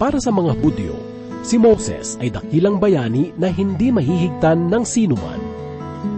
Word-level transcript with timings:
Para 0.00 0.16
sa 0.16 0.32
mga 0.32 0.56
Hudyo, 0.64 0.96
si 1.44 1.60
Moses 1.60 2.16
ay 2.24 2.32
dakilang 2.32 2.80
bayani 2.80 3.36
na 3.36 3.52
hindi 3.52 3.92
mahihigtan 3.92 4.72
ng 4.72 4.80
sinuman. 4.80 5.36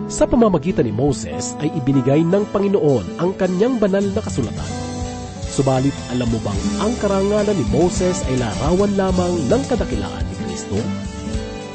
Sa 0.06 0.22
pamamagitan 0.22 0.86
ni 0.86 0.94
Moses 0.94 1.58
ay 1.58 1.66
ibinigay 1.82 2.22
ng 2.22 2.46
Panginoon 2.54 3.18
ang 3.18 3.34
kanyang 3.34 3.82
banal 3.82 4.06
na 4.06 4.22
kasulatan. 4.22 4.70
Subalit 5.50 5.90
alam 6.14 6.30
mo 6.30 6.38
bang 6.46 6.60
ang 6.78 6.94
karangalan 7.02 7.58
ni 7.58 7.66
Moses 7.74 8.22
ay 8.30 8.38
larawan 8.38 8.94
lamang 8.94 9.50
ng 9.50 9.62
kadakilaan 9.66 10.30
ni 10.30 10.34
Kristo? 10.46 10.78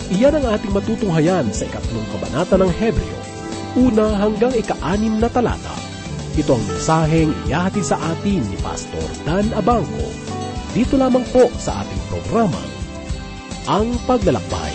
Iyan 0.08 0.40
ang 0.40 0.56
ating 0.56 0.72
matutunghayan 0.72 1.52
sa 1.52 1.68
ikatlong 1.68 2.08
kabanata 2.16 2.56
ng 2.56 2.72
Hebreo, 2.72 3.20
una 3.76 4.16
hanggang 4.16 4.56
ika-anim 4.56 5.20
na 5.20 5.28
talata. 5.28 5.76
Ito 6.40 6.56
ang 6.56 6.64
mensaheng 6.72 7.36
iyahatid 7.52 7.84
sa 7.84 8.00
atin 8.00 8.48
ni 8.48 8.56
Pastor 8.64 9.04
Dan 9.28 9.52
Abangco. 9.60 10.17
Dito 10.76 11.00
lamang 11.00 11.24
po 11.32 11.48
sa 11.56 11.84
ating 11.84 12.02
programa, 12.12 12.60
Ang 13.68 13.96
Paglalakbay. 14.04 14.72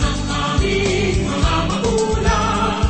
Ng 0.00 0.20
aming 0.26 1.18
mga 1.26 1.54
magulang, 1.70 2.82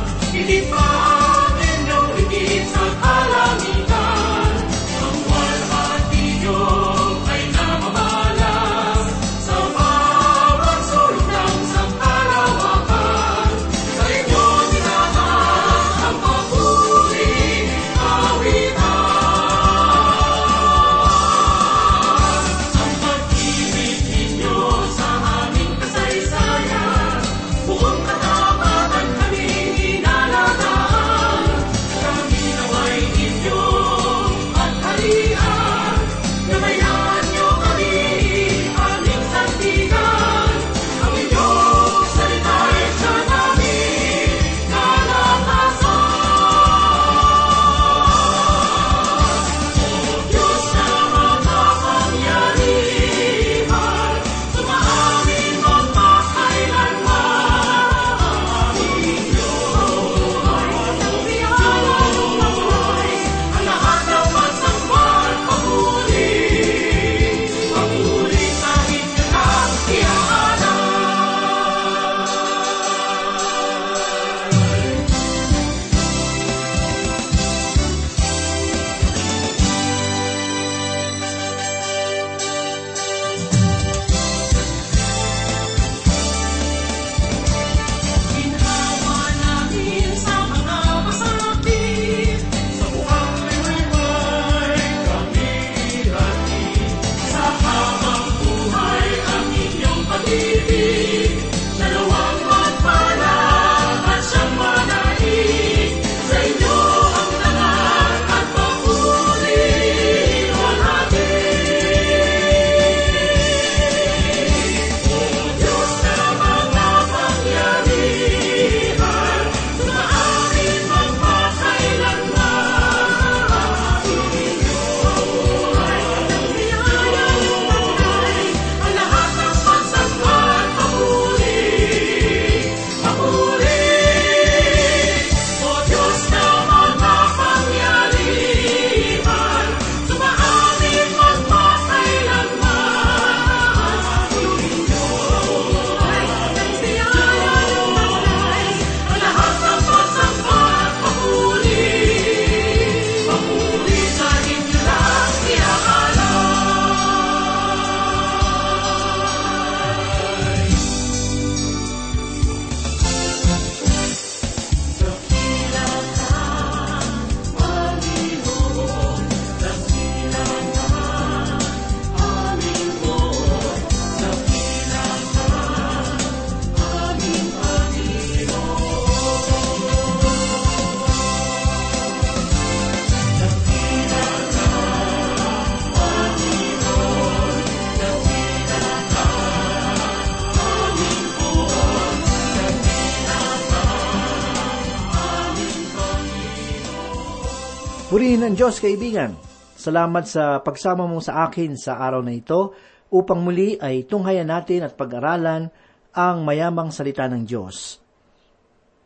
ng 198.41 198.57
Diyos, 198.57 198.81
kaibigan. 198.81 199.37
Salamat 199.77 200.25
sa 200.25 200.57
pagsama 200.65 201.05
mo 201.05 201.21
sa 201.21 201.45
akin 201.45 201.77
sa 201.77 202.01
araw 202.01 202.25
na 202.25 202.33
ito 202.33 202.73
upang 203.13 203.37
muli 203.37 203.77
ay 203.77 204.09
tunghayan 204.09 204.49
natin 204.49 204.81
at 204.81 204.97
pag-aralan 204.97 205.69
ang 206.09 206.41
mayamang 206.41 206.89
salita 206.89 207.29
ng 207.29 207.45
Diyos. 207.45 208.01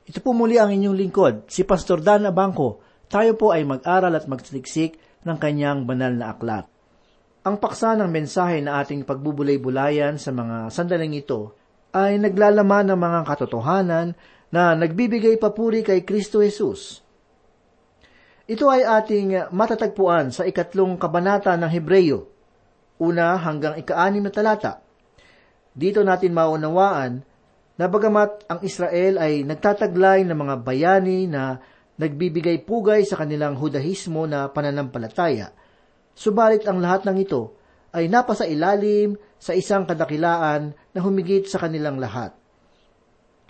Ito 0.07 0.23
po 0.23 0.31
muli 0.31 0.55
ang 0.55 0.71
inyong 0.71 0.95
lingkod, 0.95 1.35
si 1.51 1.67
Pastor 1.67 1.99
Dan 1.99 2.31
Abangco. 2.31 2.79
Tayo 3.11 3.35
po 3.35 3.51
ay 3.51 3.67
mag-aral 3.67 4.15
at 4.15 4.23
magsaliksik 4.23 4.95
ng 5.27 5.35
kanyang 5.35 5.83
banal 5.83 6.15
na 6.15 6.31
aklat. 6.31 6.65
Ang 7.43 7.59
paksa 7.59 7.91
ng 7.99 8.07
mensahe 8.07 8.63
na 8.63 8.79
ating 8.79 9.03
pagbubulay-bulayan 9.03 10.15
sa 10.15 10.31
mga 10.31 10.71
sandaling 10.71 11.11
ito 11.11 11.59
ay 11.91 12.23
naglalaman 12.23 12.87
ng 12.87 12.99
mga 13.03 13.19
katotohanan 13.27 14.15
na 14.47 14.79
nagbibigay 14.79 15.35
papuri 15.35 15.83
kay 15.83 16.07
Kristo 16.07 16.39
Jesus. 16.39 17.04
Ito 18.45 18.69
ay 18.69 18.85
ating 18.85 19.49
matatagpuan 19.49 20.29
sa 20.29 20.45
ikatlong 20.45 21.01
kabanata 21.01 21.57
ng 21.57 21.65
Hebreyo, 21.65 22.29
una 23.01 23.41
hanggang 23.41 23.73
ikaanim 23.73 24.21
na 24.21 24.29
talata. 24.29 24.85
Dito 25.73 26.05
natin 26.05 26.29
maunawaan 26.29 27.25
na 27.73 27.85
bagamat 27.89 28.45
ang 28.45 28.61
Israel 28.61 29.17
ay 29.17 29.41
nagtataglay 29.49 30.29
ng 30.29 30.37
mga 30.37 30.55
bayani 30.61 31.25
na 31.25 31.57
nagbibigay 31.97 32.61
pugay 32.61 33.01
sa 33.01 33.17
kanilang 33.17 33.57
hudahismo 33.57 34.29
na 34.29 34.45
pananampalataya, 34.53 35.49
subalit 36.13 36.69
ang 36.69 36.77
lahat 36.85 37.01
ng 37.09 37.17
ito 37.17 37.57
ay 37.97 38.05
napasa 38.13 38.45
ilalim 38.45 39.17
sa 39.41 39.57
isang 39.57 39.89
kadakilaan 39.89 40.69
na 40.93 40.99
humigit 41.01 41.49
sa 41.49 41.65
kanilang 41.65 41.97
lahat. 41.97 42.29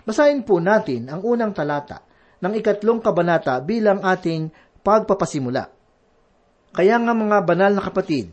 Basahin 0.08 0.40
po 0.40 0.56
natin 0.56 1.12
ang 1.12 1.20
unang 1.20 1.52
talata 1.52 2.00
ng 2.40 2.54
ikatlong 2.56 3.02
kabanata 3.02 3.58
bilang 3.60 4.00
ating 4.00 4.48
pagpapasimula. 4.86 5.66
Kaya 6.70 6.94
nga 7.02 7.10
mga 7.10 7.42
banal 7.42 7.72
na 7.74 7.82
kapatid, 7.82 8.30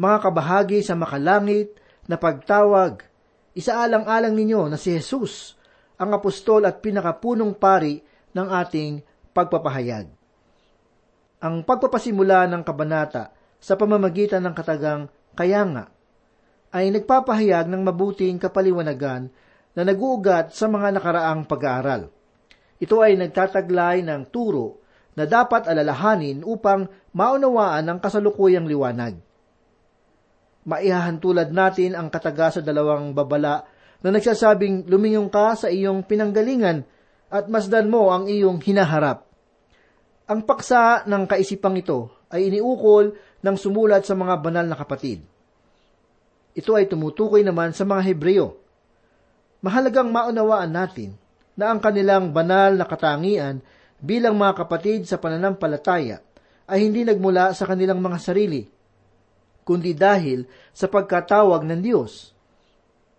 mga 0.00 0.16
kabahagi 0.24 0.80
sa 0.80 0.96
makalangit 0.96 1.76
na 2.08 2.16
pagtawag, 2.16 3.04
isaalang-alang 3.52 4.32
ninyo 4.32 4.72
na 4.72 4.80
si 4.80 4.96
Jesus, 4.96 5.60
ang 6.00 6.16
apostol 6.16 6.64
at 6.64 6.80
pinakapunong 6.80 7.52
pari 7.52 8.00
ng 8.32 8.48
ating 8.48 9.04
pagpapahayag. 9.36 10.08
Ang 11.44 11.60
pagpapasimula 11.68 12.48
ng 12.48 12.62
kabanata 12.64 13.36
sa 13.60 13.76
pamamagitan 13.76 14.40
ng 14.48 14.54
katagang 14.56 15.12
kaya 15.36 15.68
nga 15.68 15.84
ay 16.72 16.88
nagpapahayag 16.94 17.68
ng 17.68 17.82
mabuting 17.84 18.40
kapaliwanagan 18.40 19.28
na 19.76 19.82
naguugat 19.84 20.54
sa 20.54 20.66
mga 20.70 20.96
nakaraang 20.96 21.44
pag-aaral. 21.44 22.08
Ito 22.78 22.96
ay 23.02 23.18
nagtataglay 23.18 24.06
ng 24.06 24.30
turo 24.30 24.87
na 25.18 25.26
dapat 25.26 25.66
alalahanin 25.66 26.46
upang 26.46 26.86
maunawaan 27.10 27.90
ang 27.90 27.98
kasalukuyang 27.98 28.70
liwanag. 28.70 29.18
Maihahantulad 30.62 31.50
natin 31.50 31.98
ang 31.98 32.06
kataga 32.06 32.54
sa 32.54 32.60
dalawang 32.62 33.10
babala 33.10 33.66
na 33.98 34.14
nagsasabing 34.14 34.86
lumingong 34.86 35.26
ka 35.26 35.58
sa 35.58 35.66
iyong 35.66 36.06
pinanggalingan 36.06 36.86
at 37.34 37.50
masdan 37.50 37.90
mo 37.90 38.14
ang 38.14 38.30
iyong 38.30 38.62
hinaharap. 38.62 39.26
Ang 40.30 40.46
paksa 40.46 41.02
ng 41.08 41.26
kaisipang 41.26 41.74
ito 41.74 42.14
ay 42.30 42.52
iniukol 42.52 43.16
ng 43.42 43.56
sumulat 43.58 44.06
sa 44.06 44.14
mga 44.14 44.38
banal 44.38 44.66
na 44.70 44.76
kapatid. 44.78 45.24
Ito 46.54 46.76
ay 46.78 46.86
tumutukoy 46.86 47.42
naman 47.42 47.74
sa 47.74 47.82
mga 47.88 48.12
Hebreo. 48.12 48.60
Mahalagang 49.64 50.14
maunawaan 50.14 50.70
natin 50.70 51.18
na 51.58 51.74
ang 51.74 51.82
kanilang 51.82 52.30
banal 52.30 52.78
na 52.78 52.86
katangian 52.86 53.64
bilang 53.98 54.38
mga 54.38 54.64
kapatid 54.64 55.06
sa 55.06 55.18
pananampalataya 55.18 56.22
ay 56.68 56.78
hindi 56.86 57.02
nagmula 57.02 57.50
sa 57.56 57.66
kanilang 57.66 57.98
mga 57.98 58.18
sarili, 58.20 58.62
kundi 59.66 59.92
dahil 59.92 60.46
sa 60.70 60.86
pagkatawag 60.86 61.66
ng 61.66 61.80
Diyos. 61.82 62.32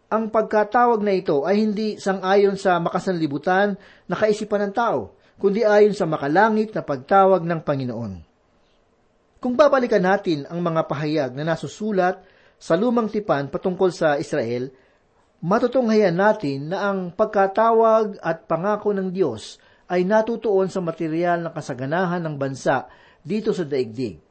Ang 0.10 0.34
pagkatawag 0.34 1.06
na 1.06 1.14
ito 1.14 1.46
ay 1.46 1.62
hindi 1.62 2.02
sangayon 2.02 2.58
sa 2.58 2.82
makasanlibutan 2.82 3.78
na 4.10 4.16
kaisipan 4.18 4.70
ng 4.70 4.74
tao, 4.74 5.14
kundi 5.38 5.62
ayon 5.62 5.94
sa 5.94 6.10
makalangit 6.10 6.74
na 6.74 6.82
pagtawag 6.82 7.46
ng 7.46 7.62
Panginoon. 7.62 8.14
Kung 9.40 9.54
babalikan 9.56 10.04
natin 10.04 10.50
ang 10.50 10.60
mga 10.60 10.90
pahayag 10.90 11.32
na 11.38 11.54
nasusulat 11.54 12.20
sa 12.60 12.76
lumang 12.76 13.08
tipan 13.08 13.48
patungkol 13.48 13.94
sa 13.94 14.20
Israel, 14.20 14.68
matutunghayan 15.40 16.18
natin 16.18 16.74
na 16.74 16.92
ang 16.92 17.16
pagkatawag 17.16 18.20
at 18.20 18.50
pangako 18.50 18.92
ng 18.92 19.16
Diyos 19.16 19.62
ay 19.90 20.06
natutuon 20.06 20.70
sa 20.70 20.80
material 20.86 21.42
na 21.42 21.52
kasaganahan 21.52 22.22
ng 22.22 22.36
bansa 22.38 22.86
dito 23.26 23.52
sa 23.52 23.66
daigdig. 23.66 24.22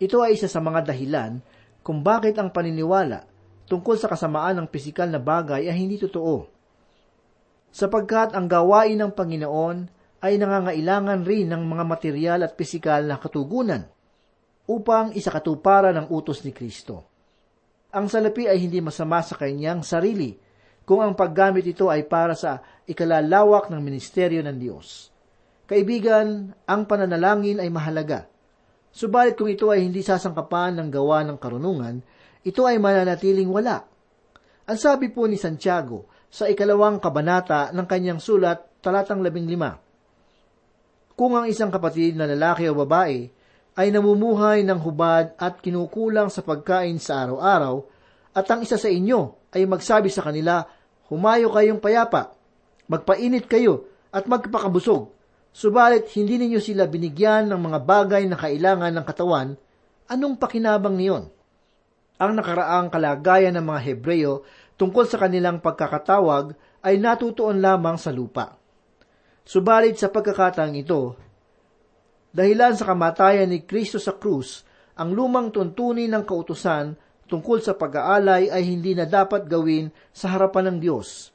Ito 0.00 0.24
ay 0.24 0.34
isa 0.34 0.48
sa 0.48 0.58
mga 0.64 0.88
dahilan 0.88 1.38
kung 1.84 2.00
bakit 2.00 2.40
ang 2.40 2.50
paniniwala 2.50 3.28
tungkol 3.68 4.00
sa 4.00 4.08
kasamaan 4.10 4.58
ng 4.64 4.68
pisikal 4.72 5.06
na 5.06 5.20
bagay 5.20 5.68
ay 5.68 5.76
hindi 5.76 6.00
totoo. 6.00 6.48
Sapagkat 7.72 8.32
ang 8.32 8.48
gawain 8.48 8.98
ng 8.98 9.12
Panginoon 9.12 9.76
ay 10.22 10.40
nangangailangan 10.40 11.20
rin 11.24 11.52
ng 11.52 11.62
mga 11.68 11.84
material 11.84 12.40
at 12.46 12.56
pisikal 12.56 13.00
na 13.04 13.20
katugunan 13.20 13.84
upang 14.68 15.12
isakatuparan 15.12 15.96
ang 15.96 16.06
utos 16.08 16.46
ni 16.46 16.54
Kristo. 16.54 17.04
Ang 17.92 18.08
salapi 18.08 18.48
ay 18.48 18.56
hindi 18.56 18.80
masama 18.80 19.20
sa 19.20 19.36
kanyang 19.36 19.84
sarili 19.84 20.32
kung 20.82 21.00
ang 21.02 21.14
paggamit 21.14 21.62
ito 21.66 21.86
ay 21.86 22.06
para 22.06 22.34
sa 22.34 22.62
ikalalawak 22.86 23.70
ng 23.70 23.78
ministeryo 23.78 24.42
ng 24.42 24.56
Diyos. 24.58 25.12
Kaibigan, 25.70 26.52
ang 26.66 26.82
pananalangin 26.84 27.62
ay 27.62 27.70
mahalaga. 27.70 28.26
Subalit 28.92 29.38
kung 29.38 29.48
ito 29.48 29.72
ay 29.72 29.86
hindi 29.86 30.04
sasangkapan 30.04 30.76
ng 30.76 30.88
gawa 30.92 31.24
ng 31.24 31.38
karunungan, 31.40 32.02
ito 32.42 32.66
ay 32.66 32.76
mananatiling 32.76 33.48
wala. 33.48 33.86
Ang 34.68 34.78
sabi 34.78 35.08
po 35.08 35.24
ni 35.30 35.38
Santiago 35.38 36.10
sa 36.28 36.50
ikalawang 36.50 36.98
kabanata 36.98 37.70
ng 37.72 37.86
kanyang 37.86 38.20
sulat, 38.20 38.82
talatang 38.82 39.22
labing 39.22 39.46
lima, 39.46 39.78
Kung 41.12 41.38
ang 41.38 41.46
isang 41.46 41.70
kapatid 41.70 42.18
na 42.18 42.26
lalaki 42.26 42.66
o 42.66 42.74
babae 42.74 43.30
ay 43.78 43.88
namumuhay 43.88 44.64
ng 44.66 44.80
hubad 44.80 45.32
at 45.38 45.60
kinukulang 45.62 46.28
sa 46.28 46.42
pagkain 46.42 46.98
sa 46.98 47.24
araw-araw, 47.24 47.84
at 48.32 48.48
ang 48.48 48.64
isa 48.64 48.80
sa 48.80 48.88
inyo 48.88 49.52
ay 49.52 49.68
magsabi 49.68 50.08
sa 50.08 50.24
kanila, 50.24 50.64
Humayo 51.12 51.52
kayong 51.52 51.84
payapa, 51.84 52.32
magpainit 52.88 53.44
kayo 53.44 53.92
at 54.08 54.24
magpakabusog, 54.24 55.12
subalit 55.52 56.08
hindi 56.16 56.40
ninyo 56.40 56.56
sila 56.56 56.88
binigyan 56.88 57.52
ng 57.52 57.60
mga 57.60 57.78
bagay 57.84 58.24
na 58.24 58.40
kailangan 58.40 58.92
ng 58.96 59.04
katawan, 59.04 59.48
anong 60.08 60.40
pakinabang 60.40 60.96
niyon? 60.96 61.28
Ang 62.16 62.32
nakaraang 62.40 62.88
kalagayan 62.88 63.52
ng 63.60 63.64
mga 63.68 63.80
Hebreo 63.92 64.48
tungkol 64.80 65.04
sa 65.04 65.20
kanilang 65.20 65.60
pagkakatawag 65.60 66.56
ay 66.80 66.96
natutuon 66.96 67.60
lamang 67.60 68.00
sa 68.00 68.08
lupa. 68.08 68.56
Subalit 69.44 70.00
sa 70.00 70.08
pagkakataang 70.08 70.72
ito, 70.78 71.18
dahilan 72.32 72.72
sa 72.72 72.88
kamatayan 72.88 73.52
ni 73.52 73.68
Kristo 73.68 74.00
sa 74.00 74.16
krus, 74.16 74.64
ang 74.96 75.12
lumang 75.12 75.52
tuntunin 75.52 76.08
ng 76.08 76.24
kautusan 76.24 76.96
tungkol 77.32 77.64
sa 77.64 77.72
pag-aalay 77.72 78.52
ay 78.52 78.60
hindi 78.68 78.92
na 78.92 79.08
dapat 79.08 79.48
gawin 79.48 79.88
sa 80.12 80.36
harapan 80.36 80.68
ng 80.68 80.78
Diyos. 80.84 81.32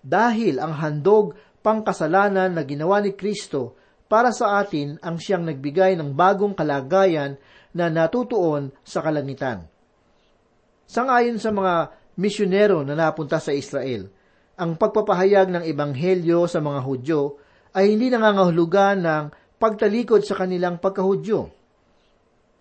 Dahil 0.00 0.56
ang 0.56 0.72
handog 0.80 1.36
pangkasalanan 1.60 2.56
na 2.56 2.64
ginawa 2.64 3.04
ni 3.04 3.12
Kristo 3.12 3.76
para 4.08 4.32
sa 4.32 4.56
atin 4.56 4.96
ang 5.04 5.20
siyang 5.20 5.44
nagbigay 5.44 5.92
ng 6.00 6.16
bagong 6.16 6.56
kalagayan 6.56 7.36
na 7.76 7.92
natutuon 7.92 8.72
sa 8.80 9.04
kalangitan. 9.04 9.68
Sangayon 10.88 11.36
sa 11.36 11.52
mga 11.52 11.92
misyonero 12.16 12.80
na 12.80 12.96
napunta 12.96 13.36
sa 13.36 13.52
Israel, 13.52 14.08
ang 14.56 14.80
pagpapahayag 14.80 15.52
ng 15.52 15.64
ebanghelyo 15.68 16.48
sa 16.48 16.64
mga 16.64 16.80
Hudyo 16.80 17.36
ay 17.76 17.92
hindi 17.92 18.08
nangangahulugan 18.08 19.04
ng 19.04 19.24
pagtalikod 19.60 20.24
sa 20.24 20.40
kanilang 20.40 20.80
pagkahudyo. 20.80 21.52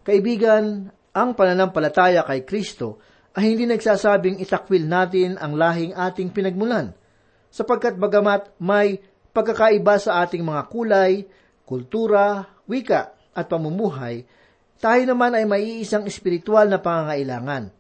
Kaibigan, 0.04 0.92
ang 1.18 1.34
pananampalataya 1.34 2.22
kay 2.22 2.46
Kristo 2.46 3.02
ay 3.34 3.58
hindi 3.58 3.66
nagsasabing 3.66 4.38
itakwil 4.38 4.86
natin 4.86 5.42
ang 5.42 5.58
lahing 5.58 5.98
ating 5.98 6.30
pinagmulan, 6.30 6.94
sapagkat 7.50 7.98
bagamat 7.98 8.54
may 8.62 9.02
pagkakaiba 9.34 9.98
sa 9.98 10.22
ating 10.26 10.46
mga 10.46 10.62
kulay, 10.70 11.26
kultura, 11.66 12.46
wika 12.70 13.14
at 13.34 13.46
pamumuhay, 13.50 14.26
tayo 14.78 15.02
naman 15.10 15.34
ay 15.34 15.46
may 15.46 15.82
isang 15.82 16.06
espiritual 16.06 16.70
na 16.70 16.78
pangangailangan. 16.78 17.74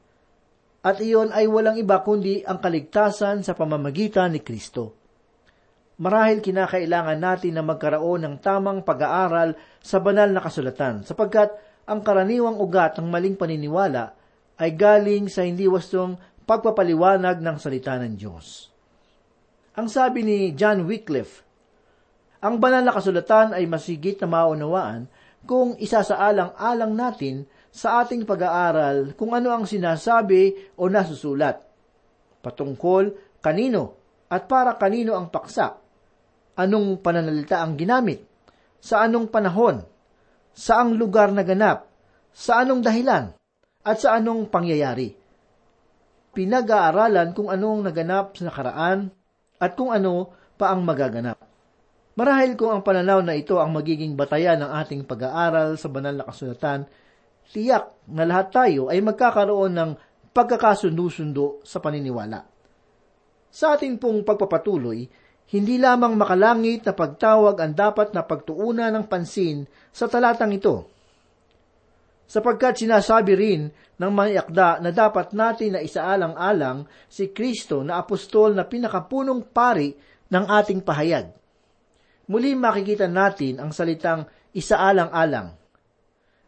At 0.81 0.97
iyon 1.01 1.33
ay 1.33 1.45
walang 1.49 1.77
iba 1.77 2.01
kundi 2.01 2.41
ang 2.41 2.57
kaligtasan 2.61 3.45
sa 3.45 3.53
pamamagitan 3.53 4.33
ni 4.33 4.41
Kristo. 4.41 4.97
Marahil 5.97 6.45
kinakailangan 6.45 7.17
natin 7.17 7.57
na 7.57 7.65
magkaroon 7.65 8.21
ng 8.21 8.35
tamang 8.37 8.85
pag-aaral 8.85 9.57
sa 9.81 9.97
banal 9.97 10.29
na 10.29 10.41
kasulatan, 10.41 11.01
sapagkat 11.01 11.49
ang 11.87 12.03
karaniwang 12.03 12.59
ugat 12.59 12.99
ng 12.99 13.07
maling 13.07 13.39
paniniwala 13.39 14.11
ay 14.59 14.75
galing 14.75 15.31
sa 15.31 15.47
hindi 15.47 15.65
wastong 15.65 16.19
pagpapaliwanag 16.43 17.39
ng 17.39 17.57
salita 17.57 17.95
ng 17.95 18.13
Diyos. 18.19 18.67
Ang 19.79 19.87
sabi 19.87 20.27
ni 20.27 20.51
John 20.51 20.83
Wycliffe, 20.83 21.47
ang 22.43 22.59
banal 22.59 22.83
na 22.83 22.93
kasulatan 22.93 23.55
ay 23.55 23.65
masigit 23.65 24.19
na 24.19 24.27
maunawaan 24.27 25.07
kung 25.47 25.79
isasaalang-alang 25.79 26.93
natin 26.93 27.47
sa 27.71 28.03
ating 28.03 28.27
pag-aaral 28.27 29.15
kung 29.15 29.31
ano 29.31 29.53
ang 29.53 29.63
sinasabi 29.63 30.73
o 30.75 30.89
nasusulat, 30.91 31.61
patungkol 32.43 33.15
kanino 33.39 33.95
at 34.27 34.49
para 34.49 34.75
kanino 34.75 35.15
ang 35.15 35.31
paksa, 35.31 35.77
anong 36.57 36.99
pananalita 36.99 37.63
ang 37.63 37.79
ginamit, 37.79 38.25
sa 38.81 39.05
anong 39.05 39.29
panahon, 39.31 39.85
saang 40.57 40.97
lugar 40.97 41.29
na 41.29 41.45
ganap, 41.45 41.85
sa 42.33 42.65
anong 42.65 42.81
dahilan, 42.81 43.37
at 43.85 43.97
sa 44.01 44.17
anong 44.17 44.49
pangyayari. 44.49 45.13
Pinag-aaralan 46.33 47.37
kung 47.37 47.53
anong 47.53 47.85
naganap 47.85 48.33
sa 48.33 48.49
nakaraan 48.49 49.13
at 49.61 49.71
kung 49.77 49.93
ano 49.93 50.33
pa 50.57 50.73
ang 50.73 50.81
magaganap. 50.81 51.37
Marahil 52.17 52.57
kung 52.57 52.73
ang 52.73 52.81
pananaw 52.81 53.21
na 53.21 53.37
ito 53.37 53.61
ang 53.61 53.69
magiging 53.69 54.17
batayan 54.17 54.57
ng 54.65 54.71
ating 54.81 55.05
pag-aaral 55.05 55.77
sa 55.77 55.87
banal 55.93 56.17
na 56.17 56.25
kasulatan, 56.25 56.89
tiyak 57.53 57.93
na 58.09 58.25
lahat 58.25 58.49
tayo 58.49 58.89
ay 58.89 58.97
magkakaroon 59.05 59.77
ng 59.77 59.91
pagkakasundo-sundo 60.33 61.61
sa 61.61 61.77
paniniwala. 61.77 62.41
Sa 63.53 63.77
ating 63.77 64.01
pong 64.01 64.25
pagpapatuloy, 64.25 65.05
hindi 65.47 65.79
lamang 65.79 66.19
makalangit 66.19 66.83
na 66.83 66.91
pagtawag 66.91 67.55
ang 67.63 67.71
dapat 67.71 68.11
na 68.11 68.23
pagtuunan 68.23 68.91
ng 68.91 69.05
pansin 69.07 69.63
sa 69.95 70.11
talatang 70.11 70.51
ito. 70.51 70.83
Sapagkat 72.27 72.83
sinasabi 72.83 73.33
rin 73.39 73.71
ng 73.71 74.11
mga 74.11 74.29
yakda 74.43 74.69
na 74.83 74.91
dapat 74.91 75.31
natin 75.31 75.79
na 75.79 75.79
isaalang-alang 75.79 76.83
si 77.07 77.31
Kristo 77.31 77.79
na 77.79 78.03
apostol 78.03 78.51
na 78.51 78.67
pinakapunong 78.67 79.47
pari 79.47 79.95
ng 80.27 80.45
ating 80.51 80.83
pahayag. 80.83 81.31
Muli 82.27 82.51
makikita 82.51 83.07
natin 83.07 83.63
ang 83.63 83.71
salitang 83.71 84.27
isaalang-alang 84.51 85.55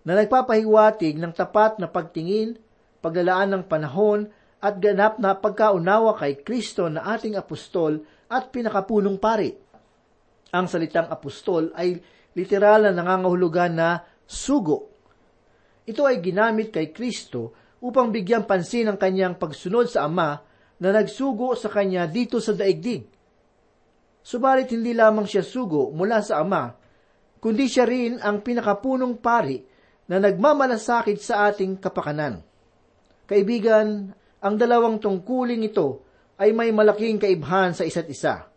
na 0.03 0.11
nagpapahiwatig 0.11 1.15
ng 1.15 1.31
tapat 1.31 1.79
na 1.79 1.87
pagtingin, 1.87 2.59
paglalaan 2.99 3.55
ng 3.55 3.63
panahon 3.63 4.27
at 4.59 4.75
ganap 4.83 5.15
na 5.23 5.31
pagkaunawa 5.39 6.19
kay 6.19 6.43
Kristo 6.43 6.91
na 6.91 7.07
ating 7.15 7.39
apostol 7.39 8.03
at 8.29 8.53
pinakapunong 8.53 9.17
pari. 9.17 9.49
Ang 10.53 10.65
salitang 10.69 11.09
apostol 11.09 11.73
ay 11.73 11.97
literal 12.37 12.89
na 12.89 12.93
nangangahulugan 12.93 13.73
na 13.73 14.01
sugo. 14.25 14.93
Ito 15.89 16.05
ay 16.05 16.21
ginamit 16.21 16.69
kay 16.69 16.93
Kristo 16.93 17.53
upang 17.81 18.13
bigyan 18.13 18.45
pansin 18.45 18.85
ang 18.85 18.97
kanyang 19.01 19.41
pagsunod 19.41 19.89
sa 19.89 20.05
Ama 20.05 20.37
na 20.79 20.89
nagsugo 20.93 21.57
sa 21.57 21.67
kanya 21.73 22.05
dito 22.05 22.37
sa 22.37 22.53
daigdig. 22.53 23.09
Subalit 24.21 24.69
hindi 24.69 24.93
lamang 24.93 25.25
siya 25.25 25.41
sugo 25.41 25.89
mula 25.89 26.21
sa 26.21 26.45
Ama, 26.45 26.69
kundi 27.41 27.65
siya 27.65 27.89
rin 27.89 28.21
ang 28.21 28.45
pinakapunong 28.45 29.17
pari 29.17 29.57
na 30.09 30.21
nagmamalasakit 30.21 31.17
sa 31.17 31.49
ating 31.49 31.81
kapakanan. 31.81 32.41
Kaibigan, 33.25 34.09
ang 34.39 34.55
dalawang 34.55 34.97
tungkuling 34.97 35.65
ito 35.65 36.08
ay 36.39 36.55
may 36.55 36.71
malaking 36.71 37.19
kaibhan 37.19 37.75
sa 37.75 37.83
isa't 37.83 38.07
isa, 38.07 38.47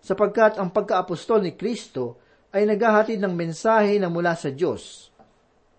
sapagkat 0.00 0.56
ang 0.56 0.72
pagkaapostol 0.72 1.44
ni 1.44 1.52
Kristo 1.52 2.16
ay 2.52 2.64
naghahatid 2.64 3.20
ng 3.20 3.32
mensahe 3.36 4.00
na 4.00 4.08
mula 4.08 4.32
sa 4.32 4.48
Diyos. 4.48 5.12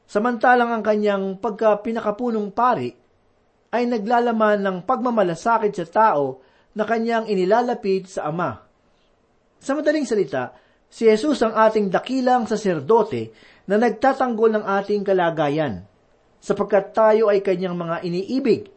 Samantalang 0.05 0.69
ang 0.69 0.83
kanyang 0.85 1.41
pagka 1.41 1.73
pinakapunong 1.81 2.53
pari 2.53 2.93
ay 3.73 3.89
naglalaman 3.89 4.61
ng 4.61 4.77
pagmamalasakit 4.85 5.73
sa 5.73 5.85
tao 5.89 6.45
na 6.77 6.85
kanyang 6.85 7.25
inilalapit 7.25 8.09
sa 8.09 8.29
Ama. 8.29 8.61
Sa 9.57 9.73
madaling 9.73 10.05
salita, 10.05 10.53
si 10.85 11.09
Jesus 11.09 11.41
ang 11.41 11.57
ating 11.57 11.89
dakilang 11.89 12.45
saserdote 12.45 13.33
na 13.65 13.81
nagtatanggol 13.81 14.53
ng 14.53 14.65
ating 14.81 15.01
kalagayan, 15.01 15.81
sapagkat 16.37 16.93
tayo 16.93 17.33
ay 17.33 17.41
kanyang 17.41 17.73
mga 17.73 18.05
iniibig 18.05 18.72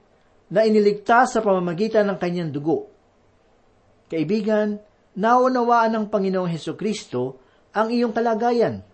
na 0.53 0.63
iniligtas 0.63 1.35
sa 1.35 1.43
pamamagitan 1.43 2.07
ng 2.07 2.19
kanyang 2.19 2.51
dugo. 2.55 2.87
Kaibigan, 4.07 4.79
naunawaan 5.19 5.97
ng 5.97 6.07
Panginoong 6.07 6.51
Heso 6.53 6.79
Kristo 6.79 7.43
ang 7.75 7.91
iyong 7.91 8.15
kalagayan. 8.15 8.85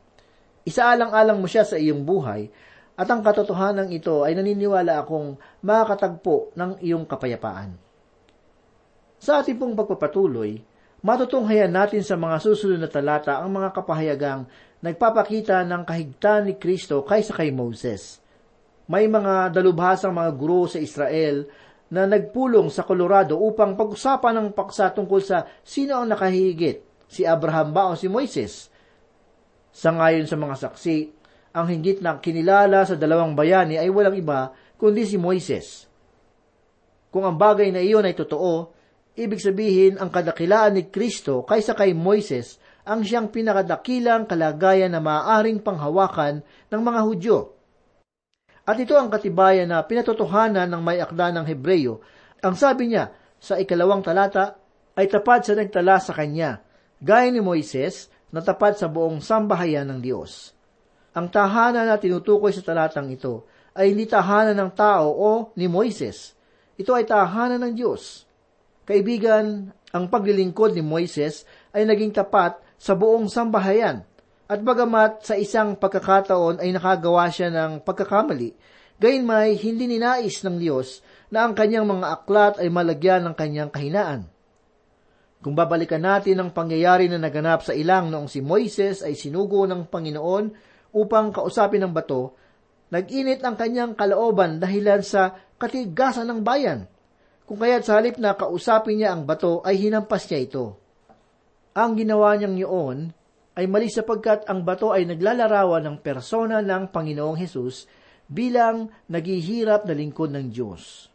Isaalang-alang 0.63 1.43
mo 1.43 1.51
siya 1.51 1.67
sa 1.67 1.77
iyong 1.77 2.07
buhay 2.07 2.49
at 2.95 3.09
ang 3.11 3.21
katotohanan 3.21 3.91
ito 3.91 4.23
ay 4.23 4.39
naniniwala 4.39 5.03
akong 5.03 5.37
makakatagpo 5.67 6.55
ng 6.55 6.79
iyong 6.81 7.05
kapayapaan. 7.05 7.75
Sa 9.19 9.43
ating 9.43 9.59
pong 9.59 9.75
pagpapatuloy, 9.75 10.63
matutunghayan 11.03 11.75
natin 11.75 12.07
sa 12.07 12.15
mga 12.15 12.39
susunod 12.39 12.79
na 12.79 12.91
talata 12.91 13.43
ang 13.43 13.51
mga 13.51 13.75
kapahayagang 13.75 14.47
nagpapakita 14.83 15.67
ng 15.67 15.83
kahigtan 15.83 16.47
ni 16.47 16.55
Kristo 16.59 17.03
kaysa 17.03 17.35
kay 17.35 17.51
Moses. 17.51 18.22
May 18.91 19.07
mga 19.07 19.55
dalubhasang 19.55 20.11
mga 20.11 20.31
guro 20.35 20.67
sa 20.67 20.83
Israel 20.83 21.47
na 21.93 22.09
nagpulong 22.09 22.73
sa 22.73 22.83
Colorado 22.89 23.37
upang 23.37 23.77
pag-usapan 23.77 24.41
ng 24.41 24.49
paksa 24.57 24.91
tungkol 24.91 25.21
sa 25.21 25.45
sino 25.61 26.01
ang 26.01 26.09
nakahigit, 26.09 27.07
si 27.07 27.23
Abraham 27.29 27.71
ba 27.71 27.93
o 27.93 27.95
si 27.95 28.09
Moises. 28.09 28.73
Sa 29.71 29.93
ngayon 29.93 30.25
sa 30.25 30.41
mga 30.41 30.57
saksi, 30.57 30.99
ang 31.53 31.69
hinggit 31.69 32.01
na 32.01 32.17
kinilala 32.17 32.89
sa 32.89 32.97
dalawang 32.97 33.37
bayani 33.37 33.77
ay 33.77 33.93
walang 33.93 34.17
iba 34.17 34.57
kundi 34.81 35.05
si 35.05 35.21
Moises. 35.21 35.85
Kung 37.13 37.29
ang 37.29 37.37
bagay 37.37 37.69
na 37.69 37.85
iyon 37.85 38.09
ay 38.09 38.17
totoo, 38.17 38.73
ibig 39.13 39.39
sabihin 39.39 40.01
ang 40.01 40.09
kadakilaan 40.09 40.81
ni 40.81 40.89
Kristo 40.89 41.45
kaysa 41.45 41.77
kay 41.77 41.93
Moises 41.93 42.57
ang 42.89 43.05
siyang 43.05 43.29
pinakadakilang 43.29 44.25
kalagayan 44.25 44.97
na 44.97 44.99
maaaring 45.05 45.61
panghawakan 45.61 46.41
ng 46.73 46.83
mga 46.83 47.01
Hudyo. 47.05 47.39
At 48.63 48.79
ito 48.79 48.95
ang 48.95 49.11
katibayan 49.11 49.67
na 49.71 49.83
pinatotohanan 49.83 50.71
ng 50.71 50.83
may 50.83 51.03
akda 51.03 51.35
ng 51.35 51.47
Hebreyo. 51.47 51.99
Ang 52.47 52.55
sabi 52.55 52.95
niya 52.95 53.11
sa 53.43 53.59
ikalawang 53.59 54.07
talata 54.07 54.55
ay 54.95 55.11
tapat 55.11 55.43
sa 55.43 55.59
nagtala 55.59 55.99
sa 55.99 56.15
kanya, 56.15 56.63
gaya 57.03 57.27
ni 57.35 57.43
Moises 57.43 58.07
na 58.31 58.39
tapat 58.39 58.79
sa 58.79 58.87
buong 58.87 59.19
sambahayan 59.19 59.91
ng 59.91 59.99
Diyos. 59.99 60.55
Ang 61.13 61.29
tahanan 61.29 61.91
na 61.91 61.99
tinutukoy 61.99 62.55
sa 62.55 62.63
talatang 62.63 63.11
ito 63.11 63.45
ay 63.75 63.93
hindi 63.93 64.07
tahanan 64.07 64.57
ng 64.57 64.71
tao 64.79 65.11
o 65.11 65.31
ni 65.59 65.67
Moises. 65.67 66.39
Ito 66.79 66.95
ay 66.95 67.05
tahanan 67.05 67.61
ng 67.67 67.75
Diyos. 67.75 68.25
Kaibigan, 68.87 69.75
ang 69.93 70.05
paglilingkod 70.09 70.73
ni 70.73 70.81
Moises 70.81 71.45
ay 71.75 71.85
naging 71.85 72.15
tapat 72.15 72.57
sa 72.79 72.95
buong 72.97 73.27
sambahayan. 73.27 74.07
At 74.53 74.61
bagamat 74.61 75.25
sa 75.25 75.33
isang 75.33 75.81
pagkakataon 75.81 76.61
ay 76.61 76.77
nakagawa 76.77 77.33
siya 77.33 77.49
ng 77.49 77.81
pagkakamali, 77.89 78.53
gayon 79.01 79.25
may 79.25 79.57
hindi 79.57 79.89
ninais 79.89 80.45
ng 80.45 80.61
Diyos 80.61 81.01
na 81.33 81.49
ang 81.49 81.57
kanyang 81.57 81.89
mga 81.89 82.07
aklat 82.21 82.55
ay 82.61 82.69
malagyan 82.69 83.25
ng 83.25 83.33
kanyang 83.33 83.73
kahinaan. 83.73 84.29
Kung 85.41 85.57
babalikan 85.57 86.05
natin 86.05 86.37
ang 86.37 86.53
pangyayari 86.53 87.09
na 87.09 87.17
naganap 87.17 87.65
sa 87.65 87.73
ilang 87.73 88.13
noong 88.13 88.29
si 88.29 88.45
Moises 88.45 89.01
ay 89.01 89.17
sinugo 89.17 89.65
ng 89.65 89.89
Panginoon 89.89 90.53
upang 91.01 91.33
kausapin 91.33 91.89
ng 91.89 91.93
bato, 91.97 92.37
nag-init 92.93 93.41
ang 93.41 93.57
kanyang 93.57 93.97
kalooban 93.97 94.61
dahilan 94.61 95.01
sa 95.01 95.33
katigasan 95.57 96.29
ng 96.29 96.45
bayan. 96.45 96.85
Kung 97.49 97.57
kaya't 97.57 97.89
sa 97.89 97.97
halip 97.97 98.21
na 98.21 98.37
kausapin 98.37 99.01
niya 99.01 99.17
ang 99.17 99.25
bato 99.25 99.65
ay 99.65 99.81
hinampas 99.81 100.29
niya 100.29 100.45
ito. 100.45 100.77
Ang 101.73 101.97
ginawa 101.97 102.37
niyang 102.37 102.61
yun 102.61 103.17
ay 103.53 103.69
mali 103.69 103.93
sapagkat 103.93 104.49
ang 104.49 104.65
bato 104.65 104.97
ay 104.97 105.05
naglalarawan 105.05 105.85
ng 105.85 105.97
persona 106.01 106.65
ng 106.65 106.89
Panginoong 106.89 107.37
Hesus 107.37 107.85
bilang 108.25 108.89
naghihirap 109.13 109.85
na 109.85 109.93
lingkod 109.93 110.33
ng 110.33 110.49
Diyos. 110.49 111.13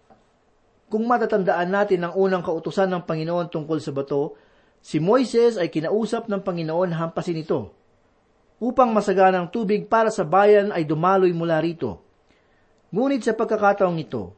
Kung 0.88 1.04
matatandaan 1.10 1.68
natin 1.68 2.06
ang 2.06 2.14
unang 2.16 2.46
kautusan 2.46 2.88
ng 2.94 3.04
Panginoon 3.04 3.50
tungkol 3.50 3.82
sa 3.82 3.92
bato, 3.92 4.38
si 4.80 5.02
Moises 5.02 5.58
ay 5.58 5.68
kinausap 5.68 6.30
ng 6.30 6.40
Panginoon 6.46 6.96
hampasin 6.96 7.42
ito. 7.42 7.74
Upang 8.62 8.94
masaganang 8.94 9.50
tubig 9.52 9.90
para 9.90 10.10
sa 10.14 10.24
bayan 10.24 10.72
ay 10.72 10.86
dumaloy 10.88 11.34
mula 11.34 11.60
rito. 11.60 12.02
Ngunit 12.94 13.26
sa 13.26 13.36
pagkakataong 13.36 14.00
ito, 14.00 14.32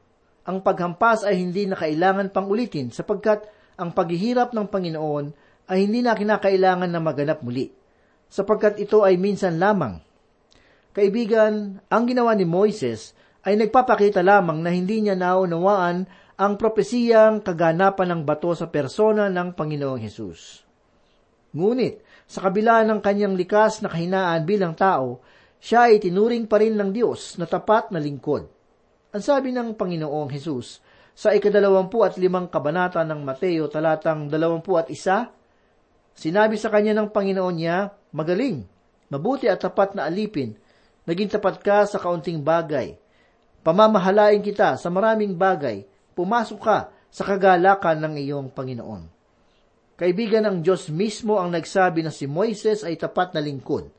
ang 0.50 0.66
paghampas 0.66 1.22
ay 1.22 1.38
hindi 1.38 1.70
na 1.70 1.78
kailangan 1.78 2.34
pang 2.34 2.50
ulitin 2.50 2.90
sapagkat 2.90 3.46
ang 3.78 3.94
paghihirap 3.94 4.50
ng 4.50 4.66
Panginoon 4.66 5.26
ay 5.70 5.86
hindi 5.86 6.02
na 6.02 6.18
kinakailangan 6.18 6.90
na 6.90 6.98
maganap 6.98 7.46
muli, 7.46 7.70
sapagkat 8.30 8.78
ito 8.78 9.02
ay 9.02 9.18
minsan 9.18 9.58
lamang. 9.58 10.00
Kaibigan, 10.94 11.82
ang 11.90 12.04
ginawa 12.06 12.38
ni 12.38 12.46
Moises 12.46 13.18
ay 13.44 13.58
nagpapakita 13.58 14.22
lamang 14.22 14.62
na 14.62 14.70
hindi 14.70 15.02
niya 15.02 15.18
naunawaan 15.18 16.06
ang 16.40 16.54
propesiyang 16.56 17.44
kaganapan 17.44 18.16
ng 18.16 18.22
bato 18.24 18.56
sa 18.56 18.72
persona 18.72 19.28
ng 19.28 19.58
Panginoong 19.58 20.00
Hesus. 20.00 20.64
Ngunit, 21.52 22.00
sa 22.30 22.46
kabila 22.46 22.86
ng 22.86 23.02
kanyang 23.02 23.34
likas 23.34 23.82
na 23.82 23.90
kahinaan 23.90 24.46
bilang 24.46 24.78
tao, 24.78 25.20
siya 25.60 25.92
ay 25.92 26.00
tinuring 26.00 26.48
pa 26.48 26.62
rin 26.62 26.78
ng 26.78 26.96
Diyos 26.96 27.36
na 27.42 27.50
tapat 27.50 27.92
na 27.92 28.00
lingkod. 28.00 28.48
Ang 29.12 29.24
sabi 29.26 29.52
ng 29.52 29.76
Panginoong 29.76 30.32
Hesus 30.32 30.80
sa 31.12 31.36
ikadalawampu 31.36 32.00
at 32.06 32.16
limang 32.16 32.48
kabanata 32.48 33.04
ng 33.04 33.20
Mateo 33.26 33.68
talatang 33.68 34.32
dalawampu 34.32 34.80
at 34.80 34.88
isa, 34.88 35.28
sinabi 36.16 36.56
sa 36.56 36.72
kanya 36.72 36.96
ng 36.96 37.12
Panginoon 37.12 37.56
niya, 37.58 37.92
Magaling, 38.10 38.66
mabuti 39.14 39.46
at 39.46 39.62
tapat 39.62 39.94
na 39.94 40.10
alipin, 40.10 40.58
naging 41.06 41.30
tapat 41.30 41.62
ka 41.62 41.86
sa 41.86 42.02
kaunting 42.02 42.42
bagay. 42.42 42.98
Pamamahalain 43.62 44.42
kita 44.42 44.80
sa 44.80 44.90
maraming 44.90 45.38
bagay, 45.38 45.86
pumasok 46.18 46.60
ka 46.62 46.78
sa 47.10 47.24
kagalakan 47.26 48.02
ng 48.02 48.14
iyong 48.22 48.48
Panginoon. 48.54 49.20
Kaibigan 50.00 50.48
ng 50.48 50.58
Diyos 50.64 50.88
mismo 50.88 51.36
ang 51.36 51.52
nagsabi 51.52 52.06
na 52.06 52.14
si 52.14 52.24
Moises 52.24 52.88
ay 52.88 52.96
tapat 52.96 53.36
na 53.36 53.44
lingkod. 53.44 53.92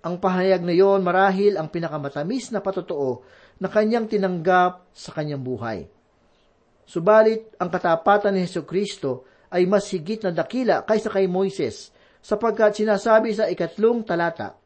Ang 0.00 0.16
pahayag 0.18 0.64
na 0.64 0.74
yon 0.74 1.04
marahil 1.06 1.54
ang 1.54 1.70
pinakamatamis 1.70 2.50
na 2.50 2.58
patotoo 2.58 3.22
na 3.60 3.68
kanyang 3.68 4.08
tinanggap 4.08 4.90
sa 4.90 5.12
kanyang 5.14 5.44
buhay. 5.44 5.86
Subalit, 6.88 7.54
ang 7.62 7.70
katapatan 7.70 8.34
ni 8.34 8.42
Heso 8.42 8.66
Kristo 8.66 9.28
ay 9.52 9.68
mas 9.70 9.86
higit 9.94 10.18
na 10.26 10.34
dakila 10.34 10.82
kaysa 10.82 11.12
kay 11.12 11.30
Moises, 11.30 11.94
sapagkat 12.20 12.76
sinasabi 12.76 13.32
sa 13.32 13.48
ikatlong 13.48 14.04
talata, 14.04 14.56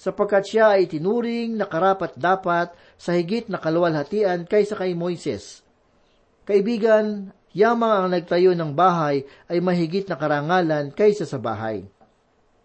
sapagkat 0.00 0.44
siya 0.48 0.80
ay 0.80 0.88
tinuring 0.88 1.56
na 1.56 1.68
karapat 1.68 2.16
dapat 2.16 2.72
sa 2.96 3.12
higit 3.16 3.48
na 3.52 3.60
kaluwalhatian 3.60 4.48
kaysa 4.48 4.76
kay 4.76 4.96
Moises. 4.96 5.60
Kaibigan, 6.48 7.32
yamang 7.52 7.92
ang 7.92 8.08
nagtayo 8.08 8.56
ng 8.56 8.72
bahay 8.72 9.28
ay 9.48 9.60
mahigit 9.60 10.08
na 10.08 10.16
karangalan 10.16 10.88
kaysa 10.92 11.28
sa 11.28 11.36
bahay. 11.36 11.84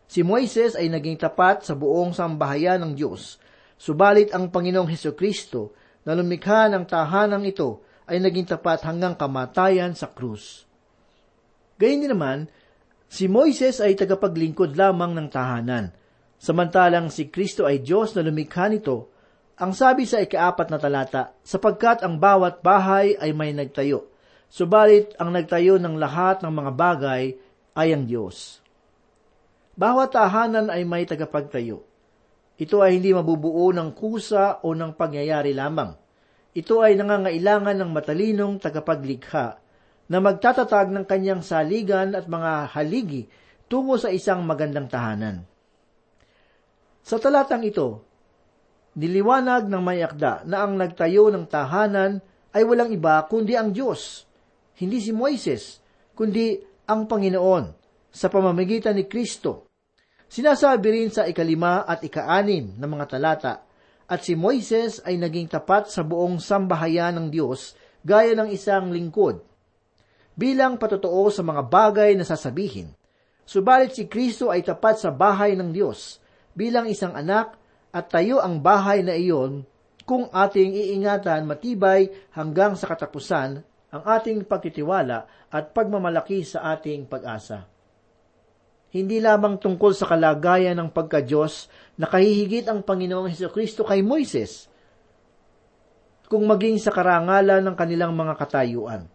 Si 0.06 0.22
Moises 0.22 0.78
ay 0.78 0.88
naging 0.88 1.18
tapat 1.18 1.66
sa 1.66 1.74
buong 1.74 2.14
sambahayan 2.14 2.80
ng 2.86 2.94
Diyos, 2.94 3.42
subalit 3.76 4.32
ang 4.32 4.54
Panginoong 4.54 4.88
Heso 4.88 5.12
Kristo 5.18 5.76
na 6.06 6.14
lumikha 6.14 6.70
ng 6.70 6.86
tahanang 6.86 7.44
ito 7.44 7.84
ay 8.06 8.22
naging 8.22 8.46
tapat 8.46 8.86
hanggang 8.86 9.18
kamatayan 9.18 9.98
sa 9.98 10.08
krus. 10.14 10.64
Gayun 11.82 12.06
din 12.06 12.12
naman, 12.14 12.48
si 13.10 13.30
Moises 13.30 13.82
ay 13.82 13.98
tagapaglingkod 13.98 14.74
lamang 14.76 15.16
ng 15.16 15.28
tahanan, 15.30 15.94
samantalang 16.40 17.10
si 17.10 17.32
Kristo 17.32 17.66
ay 17.66 17.82
Diyos 17.82 18.14
na 18.14 18.26
lumikha 18.26 18.70
nito 18.70 19.14
Ang 19.56 19.72
sabi 19.72 20.04
sa 20.04 20.20
ikaapat 20.20 20.68
na 20.68 20.76
talata, 20.76 21.32
sapagkat 21.40 22.04
ang 22.04 22.20
bawat 22.20 22.60
bahay 22.60 23.16
ay 23.16 23.32
may 23.32 23.56
nagtayo, 23.56 24.12
subalit 24.52 25.16
ang 25.16 25.32
nagtayo 25.32 25.80
ng 25.80 25.96
lahat 25.96 26.44
ng 26.44 26.52
mga 26.52 26.72
bagay 26.76 27.24
ay 27.72 27.88
ang 27.96 28.04
Diyos. 28.04 28.60
Bawat 29.80 30.12
tahanan 30.12 30.68
ay 30.68 30.84
may 30.84 31.08
tagapagtayo. 31.08 31.88
Ito 32.56 32.84
ay 32.84 33.00
hindi 33.00 33.16
mabubuo 33.16 33.72
ng 33.72 33.96
kusa 33.96 34.64
o 34.64 34.76
ng 34.76 34.96
pangyayari 34.96 35.56
lamang. 35.56 35.96
Ito 36.56 36.84
ay 36.84 36.96
nangangailangan 36.96 37.80
ng 37.80 37.92
matalinong 37.92 38.60
tagapaglikha 38.64 39.60
na 40.06 40.22
magtatatag 40.22 40.94
ng 40.94 41.06
kanyang 41.06 41.42
saligan 41.42 42.14
at 42.14 42.30
mga 42.30 42.76
haligi 42.78 43.26
tungo 43.66 43.98
sa 43.98 44.14
isang 44.14 44.46
magandang 44.46 44.86
tahanan. 44.86 45.46
Sa 47.06 47.18
talatang 47.22 47.66
ito, 47.66 48.02
niliwanag 48.98 49.70
ng 49.70 49.82
may 49.82 50.02
akda 50.02 50.46
na 50.46 50.66
ang 50.66 50.78
nagtayo 50.78 51.30
ng 51.30 51.46
tahanan 51.46 52.22
ay 52.54 52.64
walang 52.66 52.90
iba 52.94 53.22
kundi 53.26 53.54
ang 53.58 53.74
Diyos. 53.74 54.26
Hindi 54.78 55.02
si 55.02 55.12
Moises, 55.14 55.82
kundi 56.14 56.58
ang 56.90 57.10
Panginoon 57.10 57.66
sa 58.14 58.30
pamamagitan 58.30 58.96
ni 58.96 59.06
Kristo. 59.10 59.70
Sinasabi 60.26 60.88
rin 60.90 61.10
sa 61.14 61.30
ikalima 61.30 61.86
at 61.86 62.02
ikaanim 62.02 62.78
ng 62.78 62.90
mga 62.90 63.06
talata, 63.06 63.54
at 64.06 64.22
si 64.22 64.38
Moises 64.38 65.02
ay 65.02 65.18
naging 65.18 65.50
tapat 65.50 65.90
sa 65.90 66.06
buong 66.06 66.38
sambahayan 66.38 67.18
ng 67.18 67.28
Diyos 67.34 67.74
gaya 68.06 68.38
ng 68.38 68.54
isang 68.54 68.94
lingkod. 68.94 69.55
Bilang 70.36 70.76
patotoo 70.76 71.32
sa 71.32 71.40
mga 71.48 71.64
bagay 71.64 72.12
na 72.20 72.28
sasabihin, 72.28 72.92
subalit 73.48 73.96
si 73.96 74.12
Kristo 74.12 74.52
ay 74.52 74.68
tapat 74.68 75.00
sa 75.00 75.08
bahay 75.08 75.56
ng 75.56 75.72
Diyos 75.72 76.20
bilang 76.52 76.92
isang 76.92 77.16
anak 77.16 77.56
at 77.96 78.12
tayo 78.12 78.44
ang 78.44 78.60
bahay 78.60 79.00
na 79.00 79.16
iyon 79.16 79.64
kung 80.04 80.28
ating 80.28 80.76
iingatan 80.76 81.48
matibay 81.48 82.12
hanggang 82.36 82.76
sa 82.76 82.92
katapusan 82.92 83.64
ang 83.96 84.04
ating 84.04 84.44
pagtitiwala 84.44 85.48
at 85.48 85.72
pagmamalaki 85.72 86.44
sa 86.44 86.76
ating 86.76 87.08
pag-asa. 87.08 87.64
Hindi 88.92 89.24
lamang 89.24 89.56
tungkol 89.60 89.96
sa 89.96 90.08
kalagayan 90.08 90.76
ng 90.76 90.92
pagka-Diyos 90.92 91.72
na 91.96 92.12
kahihigit 92.12 92.68
ang 92.68 92.84
Panginoong 92.84 93.32
Heso 93.32 93.48
Kristo 93.52 93.88
kay 93.88 94.04
Moises, 94.04 94.68
kung 96.28 96.44
maging 96.44 96.80
sa 96.80 96.92
karangalan 96.92 97.64
ng 97.64 97.76
kanilang 97.76 98.12
mga 98.12 98.36
katayuan. 98.36 99.08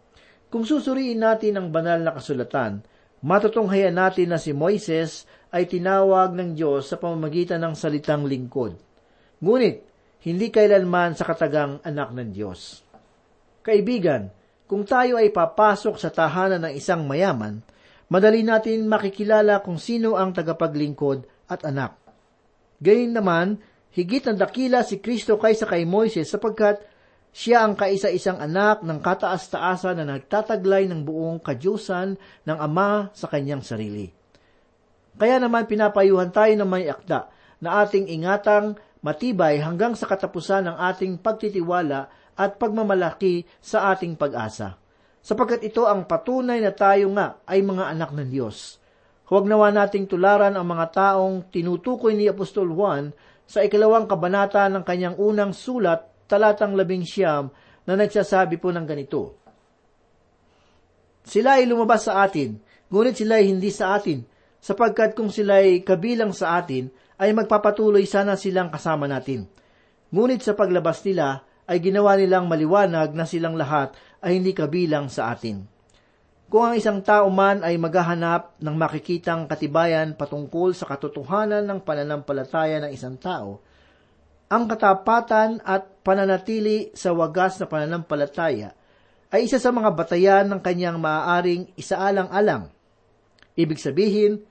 Kung 0.51 0.67
susuriin 0.67 1.23
natin 1.23 1.55
ang 1.57 1.71
banal 1.71 2.03
na 2.03 2.11
kasulatan, 2.11 2.83
matutunghayan 3.23 3.95
natin 3.95 4.35
na 4.35 4.39
si 4.43 4.51
Moises 4.51 5.23
ay 5.55 5.71
tinawag 5.71 6.35
ng 6.35 6.59
Diyos 6.59 6.91
sa 6.91 6.99
pamamagitan 6.99 7.63
ng 7.63 7.79
salitang 7.79 8.27
lingkod. 8.27 8.75
Ngunit, 9.39 9.87
hindi 10.27 10.51
kailanman 10.51 11.15
sa 11.15 11.25
katagang 11.25 11.79
anak 11.87 12.11
ng 12.13 12.29
Diyos. 12.35 12.83
Kaibigan, 13.63 14.29
kung 14.67 14.83
tayo 14.83 15.17
ay 15.23 15.31
papasok 15.31 15.97
sa 15.97 16.11
tahanan 16.11 16.67
ng 16.67 16.75
isang 16.75 17.07
mayaman, 17.07 17.63
madali 18.11 18.43
natin 18.43 18.91
makikilala 18.91 19.63
kung 19.63 19.79
sino 19.79 20.19
ang 20.19 20.35
tagapaglingkod 20.35 21.25
at 21.47 21.63
anak. 21.63 21.95
Gayun 22.83 23.15
naman, 23.15 23.63
higit 23.95 24.27
ang 24.27 24.35
dakila 24.35 24.83
si 24.83 24.99
Kristo 24.99 25.39
kaysa 25.39 25.65
kay 25.71 25.87
Moises 25.87 26.27
sapagkat 26.27 26.83
siya 27.31 27.63
ang 27.63 27.79
kaisa-isang 27.79 28.43
anak 28.43 28.83
ng 28.83 28.99
kataas-taasan 28.99 30.03
na 30.03 30.19
nagtataglay 30.19 30.91
ng 30.91 31.07
buong 31.07 31.39
kadyusan 31.39 32.19
ng 32.19 32.59
Ama 32.59 33.15
sa 33.15 33.31
kanyang 33.31 33.63
sarili. 33.63 34.11
Kaya 35.15 35.39
naman 35.39 35.71
pinapayuhan 35.71 36.35
tayo 36.35 36.53
ng 36.59 36.69
may 36.69 36.91
akda 36.91 37.31
na 37.63 37.85
ating 37.87 38.11
ingatang 38.11 38.75
matibay 39.05 39.63
hanggang 39.63 39.95
sa 39.95 40.11
katapusan 40.11 40.67
ng 40.67 40.77
ating 40.91 41.21
pagtitiwala 41.21 42.11
at 42.35 42.57
pagmamalaki 42.57 43.45
sa 43.61 43.93
ating 43.95 44.17
pag-asa 44.17 44.81
sapagkat 45.21 45.61
ito 45.65 45.85
ang 45.85 46.09
patunay 46.09 46.59
na 46.65 46.73
tayo 46.73 47.13
nga 47.13 47.41
ay 47.45 47.61
mga 47.61 47.93
anak 47.93 48.11
ng 48.17 48.29
Diyos. 48.33 48.81
Huwag 49.31 49.47
nawa 49.47 49.71
nating 49.71 50.11
tularan 50.11 50.59
ang 50.59 50.67
mga 50.67 50.87
taong 50.91 51.47
tinutukoy 51.55 52.19
ni 52.19 52.27
Apostol 52.27 52.73
Juan 52.75 53.15
sa 53.47 53.63
ikalawang 53.63 54.11
kabanata 54.11 54.67
ng 54.67 54.83
kanyang 54.83 55.17
unang 55.21 55.55
sulat, 55.55 56.10
talatang 56.31 56.79
labing 56.79 57.03
siyam, 57.03 57.51
na 57.83 57.99
nagsasabi 57.99 58.63
po 58.63 58.71
ng 58.71 58.87
ganito. 58.87 59.35
Sila 61.27 61.59
ay 61.59 61.67
lumabas 61.67 62.07
sa 62.07 62.23
atin, 62.23 62.63
ngunit 62.87 63.19
sila 63.19 63.43
ay 63.43 63.51
hindi 63.51 63.75
sa 63.75 63.99
atin, 63.99 64.23
sapagkat 64.63 65.19
kung 65.19 65.35
sila 65.35 65.59
ay 65.59 65.83
kabilang 65.83 66.31
sa 66.31 66.63
atin, 66.63 66.87
ay 67.19 67.35
magpapatuloy 67.35 68.07
sana 68.07 68.39
silang 68.39 68.71
kasama 68.71 69.11
natin. 69.11 69.51
Ngunit 70.15 70.47
sa 70.47 70.55
paglabas 70.55 71.03
nila, 71.03 71.43
ay 71.71 71.79
ginawa 71.79 72.19
nilang 72.19 72.51
maliwanag 72.51 73.15
na 73.15 73.23
silang 73.23 73.55
lahat 73.55 73.95
ay 74.19 74.43
hindi 74.43 74.51
kabilang 74.51 75.07
sa 75.07 75.31
atin. 75.31 75.63
Kung 76.51 76.67
ang 76.67 76.75
isang 76.75 76.99
tao 76.99 77.31
man 77.31 77.63
ay 77.63 77.79
maghahanap 77.79 78.59
ng 78.59 78.75
makikitang 78.75 79.47
katibayan 79.47 80.19
patungkol 80.19 80.75
sa 80.75 80.91
katotohanan 80.91 81.63
ng 81.63 81.79
pananampalataya 81.87 82.83
ng 82.83 82.91
isang 82.91 83.15
tao, 83.23 83.63
ang 84.51 84.67
katapatan 84.67 85.63
at 85.63 86.03
pananatili 86.03 86.91
sa 86.91 87.15
wagas 87.15 87.63
na 87.63 87.71
pananampalataya 87.71 88.75
ay 89.31 89.47
isa 89.47 89.63
sa 89.63 89.71
mga 89.71 89.95
batayan 89.95 90.51
ng 90.51 90.59
kanyang 90.59 90.99
maaaring 90.99 91.71
isaalang-alang. 91.79 92.67
Ibig 93.55 93.79
sabihin, 93.79 94.43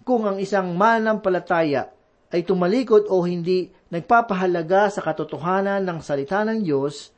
kung 0.00 0.24
ang 0.24 0.40
isang 0.40 0.72
mananampalataya 0.72 1.92
ay 2.32 2.40
tumalikod 2.40 3.04
o 3.12 3.20
hindi 3.28 3.68
nagpapahalaga 3.92 4.88
sa 4.88 5.04
katotohanan 5.04 5.84
ng 5.84 5.98
salita 6.00 6.40
ng 6.48 6.64
Diyos, 6.64 7.12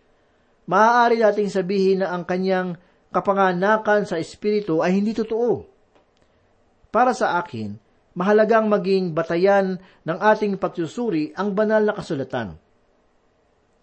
maaari 0.66 1.22
nating 1.22 1.46
sabihin 1.46 2.02
na 2.02 2.10
ang 2.10 2.26
kanyang 2.26 2.74
kapanganakan 3.14 4.10
sa 4.10 4.18
Espiritu 4.18 4.82
ay 4.82 4.98
hindi 4.98 5.14
totoo. 5.14 5.62
Para 6.90 7.14
sa 7.14 7.38
akin, 7.38 7.78
mahalagang 8.20 8.68
maging 8.68 9.16
batayan 9.16 9.80
ng 10.04 10.18
ating 10.20 10.60
pagsusuri 10.60 11.32
ang 11.32 11.56
banal 11.56 11.80
na 11.80 11.96
kasulatan. 11.96 12.52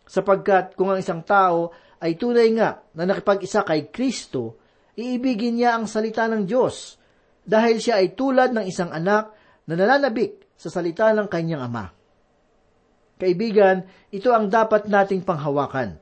Sapagkat 0.06 0.78
kung 0.78 0.93
ang 0.93 1.02
isang 1.02 1.26
tao 1.26 1.73
ay 1.97 2.13
tunay 2.13 2.54
nga 2.54 2.86
na 2.93 3.10
nakipag-isa 3.10 3.65
kay 3.65 3.89
Kristo, 3.89 4.62
iibigin 4.93 5.58
niya 5.58 5.73
ang 5.73 5.89
salita 5.89 6.30
ng 6.30 6.45
Diyos 6.45 7.02
dahil 7.41 7.82
siya 7.82 7.97
ay 7.97 8.13
tulad 8.13 8.54
ng 8.54 8.69
isang 8.69 8.93
anak 8.93 9.34
na 9.65 9.73
nananabik 9.73 10.54
sa 10.54 10.69
salita 10.69 11.10
ng 11.17 11.26
kanyang 11.26 11.65
ama. 11.65 11.89
Kaibigan, 13.17 13.89
ito 14.13 14.30
ang 14.30 14.54
dapat 14.54 14.86
nating 14.86 15.26
panghawakan. 15.26 15.97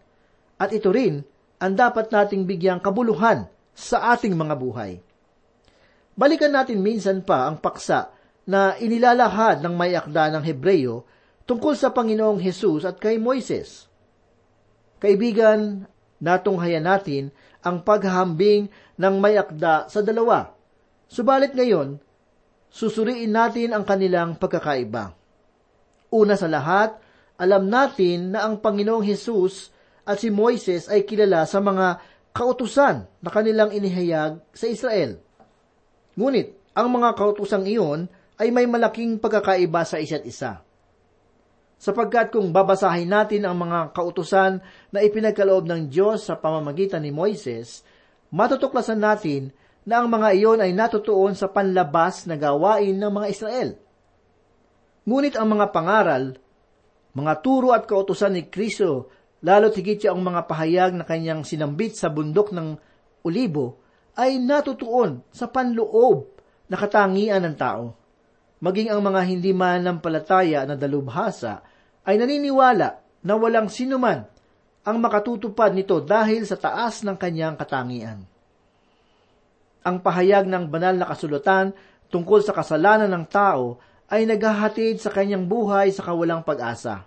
At 0.60 0.76
ito 0.76 0.92
rin 0.92 1.24
ang 1.64 1.74
dapat 1.80 2.12
nating 2.12 2.44
bigyang 2.44 2.84
kabuluhan 2.84 3.48
sa 3.72 4.12
ating 4.12 4.36
mga 4.36 4.56
buhay. 4.60 5.00
Balikan 6.16 6.52
natin 6.52 6.84
minsan 6.84 7.24
pa 7.24 7.48
ang 7.48 7.60
paksa 7.60 8.15
na 8.46 8.78
inilalahad 8.78 9.66
ng 9.66 9.74
may 9.74 9.98
akda 9.98 10.30
ng 10.30 10.44
Hebreyo 10.46 11.06
tungkol 11.50 11.74
sa 11.74 11.90
Panginoong 11.90 12.42
Hesus 12.42 12.86
at 12.86 13.02
kay 13.02 13.18
Moises. 13.18 13.90
Kaibigan, 15.02 15.90
natunghayan 16.22 16.86
natin 16.86 17.34
ang 17.66 17.82
paghahambing 17.82 18.70
ng 18.98 19.16
may 19.18 19.38
akda 19.38 19.90
sa 19.90 20.06
dalawa. 20.06 20.54
Subalit 21.10 21.54
ngayon, 21.58 21.98
susuriin 22.70 23.34
natin 23.34 23.74
ang 23.74 23.86
kanilang 23.86 24.38
pagkakaiba. 24.38 25.14
Una 26.14 26.38
sa 26.38 26.46
lahat, 26.46 26.98
alam 27.36 27.68
natin 27.68 28.38
na 28.38 28.48
ang 28.48 28.62
Panginoong 28.62 29.04
Hesus 29.04 29.74
at 30.06 30.22
si 30.22 30.30
Moises 30.30 30.88
ay 30.88 31.04
kilala 31.04 31.44
sa 31.50 31.60
mga 31.60 32.00
kautusan 32.32 33.10
na 33.20 33.30
kanilang 33.34 33.74
inihayag 33.74 34.40
sa 34.54 34.66
Israel. 34.70 35.18
Ngunit, 36.16 36.56
ang 36.76 36.92
mga 36.92 37.16
kautusang 37.16 37.64
iyon 37.64 38.12
ay 38.36 38.52
may 38.52 38.68
malaking 38.68 39.20
pagkakaiba 39.20 39.88
sa 39.88 40.00
isa't 40.00 40.24
isa. 40.28 40.64
Sapagkat 41.76 42.32
kung 42.32 42.56
babasahin 42.56 43.12
natin 43.12 43.44
ang 43.44 43.60
mga 43.60 43.92
kautusan 43.92 44.64
na 44.92 45.00
ipinagkaloob 45.04 45.68
ng 45.68 45.92
Diyos 45.92 46.28
sa 46.28 46.40
pamamagitan 46.40 47.04
ni 47.04 47.12
Moises, 47.12 47.84
matutuklasan 48.32 49.00
natin 49.00 49.52
na 49.86 50.02
ang 50.02 50.08
mga 50.10 50.34
iyon 50.34 50.60
ay 50.64 50.72
natutuon 50.72 51.36
sa 51.36 51.52
panlabas 51.52 52.26
na 52.26 52.40
gawain 52.40 52.96
ng 52.96 53.12
mga 53.12 53.28
Israel. 53.30 53.70
Ngunit 55.06 55.38
ang 55.38 55.52
mga 55.52 55.70
pangaral 55.70 56.40
mga 57.16 57.34
turo 57.40 57.72
at 57.72 57.88
kautusan 57.88 58.36
ni 58.36 58.52
Kristo, 58.52 59.08
lalo 59.40 59.72
tigit 59.72 60.04
siya 60.04 60.12
ang 60.12 60.20
mga 60.20 60.52
pahayag 60.52 60.92
na 61.00 61.08
kanyang 61.08 61.48
sinambit 61.48 61.96
sa 61.96 62.12
bundok 62.12 62.52
ng 62.52 62.76
Olibo, 63.24 63.80
ay 64.20 64.36
natutuon 64.44 65.24
sa 65.32 65.48
panloob 65.48 66.28
na 66.68 66.76
katangian 66.76 67.40
ng 67.48 67.56
tao. 67.56 67.96
Maging 68.66 68.90
ang 68.90 69.06
mga 69.06 69.22
hindi 69.30 69.54
man 69.54 69.86
ng 69.86 69.98
palataya 70.02 70.66
na 70.66 70.74
dalubhasa 70.74 71.62
ay 72.02 72.18
naniniwala 72.18 73.22
na 73.22 73.34
walang 73.38 73.70
sinuman 73.70 74.26
ang 74.82 74.98
makatutupad 74.98 75.70
nito 75.78 76.02
dahil 76.02 76.50
sa 76.50 76.58
taas 76.58 77.06
ng 77.06 77.14
kanyang 77.14 77.62
katangian. 77.62 78.26
Ang 79.86 80.02
pahayag 80.02 80.50
ng 80.50 80.66
banal 80.66 80.98
na 80.98 81.06
kasulatan 81.06 81.78
tungkol 82.10 82.42
sa 82.42 82.58
kasalanan 82.58 83.14
ng 83.14 83.26
tao 83.30 83.78
ay 84.10 84.26
naghahatid 84.26 84.98
sa 84.98 85.14
kanyang 85.14 85.46
buhay 85.46 85.94
sa 85.94 86.02
kawalang 86.02 86.42
pag-asa. 86.42 87.06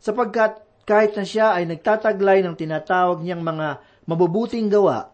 sapagkat 0.00 0.64
kahit 0.88 1.12
na 1.12 1.28
siya 1.28 1.52
ay 1.60 1.68
nagtataglay 1.68 2.40
ng 2.40 2.56
tinatawag 2.56 3.20
niyang 3.20 3.44
mga 3.44 3.84
mabubuting 4.08 4.72
gawa, 4.72 5.12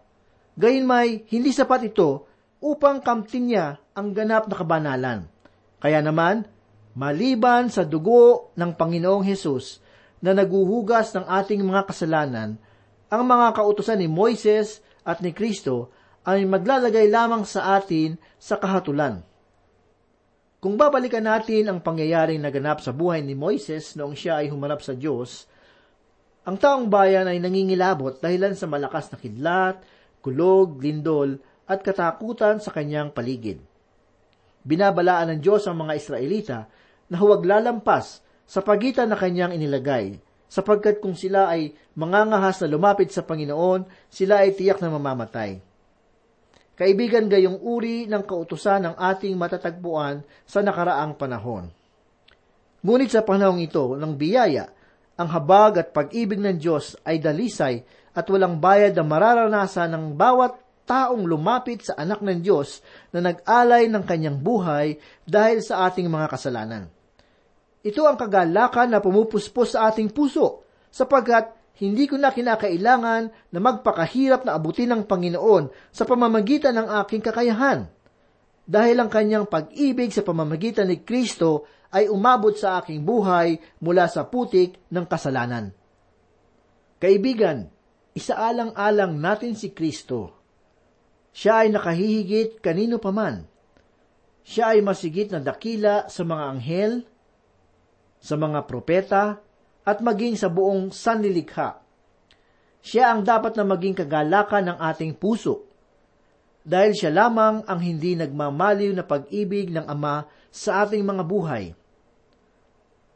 gayon 0.54 0.86
may 0.86 1.26
hindi 1.34 1.50
sapat 1.50 1.90
ito 1.90 2.30
upang 2.64 3.04
kamtin 3.04 3.52
niya 3.52 3.76
ang 3.92 4.16
ganap 4.16 4.48
na 4.48 4.56
kabanalan. 4.56 5.20
Kaya 5.84 6.00
naman, 6.00 6.48
maliban 6.96 7.68
sa 7.68 7.84
dugo 7.84 8.56
ng 8.56 8.72
Panginoong 8.72 9.20
Hesus 9.20 9.84
na 10.24 10.32
naguhugas 10.32 11.12
ng 11.12 11.28
ating 11.28 11.60
mga 11.60 11.92
kasalanan, 11.92 12.56
ang 13.12 13.22
mga 13.28 13.52
kautusan 13.52 14.00
ni 14.00 14.08
Moises 14.08 14.80
at 15.04 15.20
ni 15.20 15.36
Kristo 15.36 15.92
ay 16.24 16.48
maglalagay 16.48 17.12
lamang 17.12 17.44
sa 17.44 17.76
atin 17.76 18.16
sa 18.40 18.56
kahatulan. 18.56 19.20
Kung 20.64 20.80
babalikan 20.80 21.28
natin 21.28 21.68
ang 21.68 21.84
pangyayaring 21.84 22.40
naganap 22.40 22.80
sa 22.80 22.96
buhay 22.96 23.20
ni 23.20 23.36
Moises 23.36 23.92
noong 24.00 24.16
siya 24.16 24.40
ay 24.40 24.48
humarap 24.48 24.80
sa 24.80 24.96
Diyos, 24.96 25.44
ang 26.48 26.56
taong 26.56 26.88
bayan 26.88 27.28
ay 27.28 27.36
nangingilabot 27.36 28.24
dahilan 28.24 28.56
sa 28.56 28.64
malakas 28.64 29.12
na 29.12 29.20
kidlat, 29.20 29.84
kulog, 30.24 30.80
lindol, 30.80 31.36
at 31.64 31.80
katakutan 31.80 32.60
sa 32.60 32.72
kanyang 32.72 33.12
paligid. 33.12 33.60
Binabalaan 34.64 35.36
ng 35.36 35.40
Diyos 35.44 35.68
ang 35.68 35.80
mga 35.80 35.92
Israelita 35.96 36.58
na 37.08 37.16
huwag 37.20 37.44
lalampas 37.44 38.24
sa 38.44 38.60
pagitan 38.60 39.08
na 39.08 39.16
kanyang 39.16 39.56
inilagay, 39.56 40.20
sapagkat 40.48 41.00
kung 41.00 41.16
sila 41.16 41.48
ay 41.48 41.72
mangangahas 41.96 42.60
na 42.64 42.68
lumapit 42.68 43.12
sa 43.12 43.24
Panginoon, 43.24 43.88
sila 44.08 44.44
ay 44.44 44.52
tiyak 44.56 44.80
na 44.80 44.92
mamamatay. 44.92 45.60
Kaibigan 46.74 47.30
gayong 47.30 47.62
uri 47.62 48.04
ng 48.10 48.22
kautusan 48.26 48.82
ng 48.84 48.94
ating 48.98 49.38
matatagpuan 49.38 50.26
sa 50.42 50.58
nakaraang 50.58 51.14
panahon. 51.14 51.70
Ngunit 52.84 53.14
sa 53.14 53.22
panahong 53.24 53.62
ito 53.62 53.96
ng 53.96 54.12
biyaya, 54.12 54.68
ang 55.14 55.28
habag 55.30 55.78
at 55.78 55.88
pag-ibig 55.94 56.42
ng 56.42 56.58
Diyos 56.58 56.98
ay 57.06 57.22
dalisay 57.22 57.86
at 58.12 58.26
walang 58.26 58.58
bayad 58.58 58.92
na 58.98 59.06
mararanasan 59.06 59.94
ng 59.94 60.04
bawat 60.18 60.58
taong 60.84 61.24
lumapit 61.24 61.84
sa 61.84 61.96
anak 61.96 62.20
ng 62.20 62.40
Diyos 62.44 62.84
na 63.12 63.24
nag-alay 63.24 63.88
ng 63.88 64.04
kanyang 64.04 64.38
buhay 64.40 65.00
dahil 65.24 65.64
sa 65.64 65.88
ating 65.88 66.08
mga 66.08 66.28
kasalanan. 66.28 66.84
Ito 67.84 68.08
ang 68.08 68.16
kagalakan 68.16 68.96
na 68.96 69.00
pumupuspos 69.04 69.76
sa 69.76 69.92
ating 69.92 70.08
puso, 70.12 70.64
sapagkat 70.88 71.52
hindi 71.82 72.06
ko 72.06 72.14
na 72.16 72.30
kinakailangan 72.30 73.50
na 73.50 73.58
magpakahirap 73.58 74.46
na 74.46 74.54
abutin 74.54 74.94
ng 74.94 75.02
Panginoon 75.04 75.90
sa 75.90 76.06
pamamagitan 76.06 76.78
ng 76.78 76.88
aking 77.02 77.20
kakayahan. 77.20 77.90
Dahil 78.64 78.96
ang 78.96 79.10
kanyang 79.12 79.44
pag-ibig 79.44 80.14
sa 80.14 80.24
pamamagitan 80.24 80.88
ni 80.88 81.04
Kristo 81.04 81.68
ay 81.92 82.08
umabot 82.08 82.54
sa 82.54 82.80
aking 82.80 83.02
buhay 83.04 83.60
mula 83.82 84.08
sa 84.08 84.24
putik 84.24 84.80
ng 84.88 85.04
kasalanan. 85.04 85.74
Kaibigan, 87.02 87.68
isaalang-alang 88.16 89.18
natin 89.18 89.52
si 89.58 89.74
Kristo. 89.76 90.43
Siya 91.34 91.66
ay 91.66 91.74
nakahihigit 91.74 92.62
kanino 92.62 93.02
paman. 93.02 93.42
Siya 94.46 94.78
ay 94.78 94.86
masigit 94.86 95.34
na 95.34 95.42
dakila 95.42 96.06
sa 96.06 96.22
mga 96.22 96.44
anghel, 96.46 96.92
sa 98.22 98.38
mga 98.38 98.62
propeta, 98.70 99.42
at 99.82 99.98
maging 99.98 100.38
sa 100.38 100.46
buong 100.46 100.94
sanlilikha. 100.94 101.82
Siya 102.84 103.10
ang 103.10 103.26
dapat 103.26 103.58
na 103.58 103.66
maging 103.66 103.98
kagalakan 104.06 104.72
ng 104.72 104.78
ating 104.78 105.18
puso, 105.18 105.66
dahil 106.62 106.94
siya 106.94 107.10
lamang 107.12 107.66
ang 107.66 107.80
hindi 107.82 108.14
nagmamaliw 108.14 108.94
na 108.94 109.04
pag-ibig 109.04 109.74
ng 109.74 109.84
Ama 109.84 110.24
sa 110.54 110.86
ating 110.86 111.02
mga 111.02 111.24
buhay. 111.26 111.64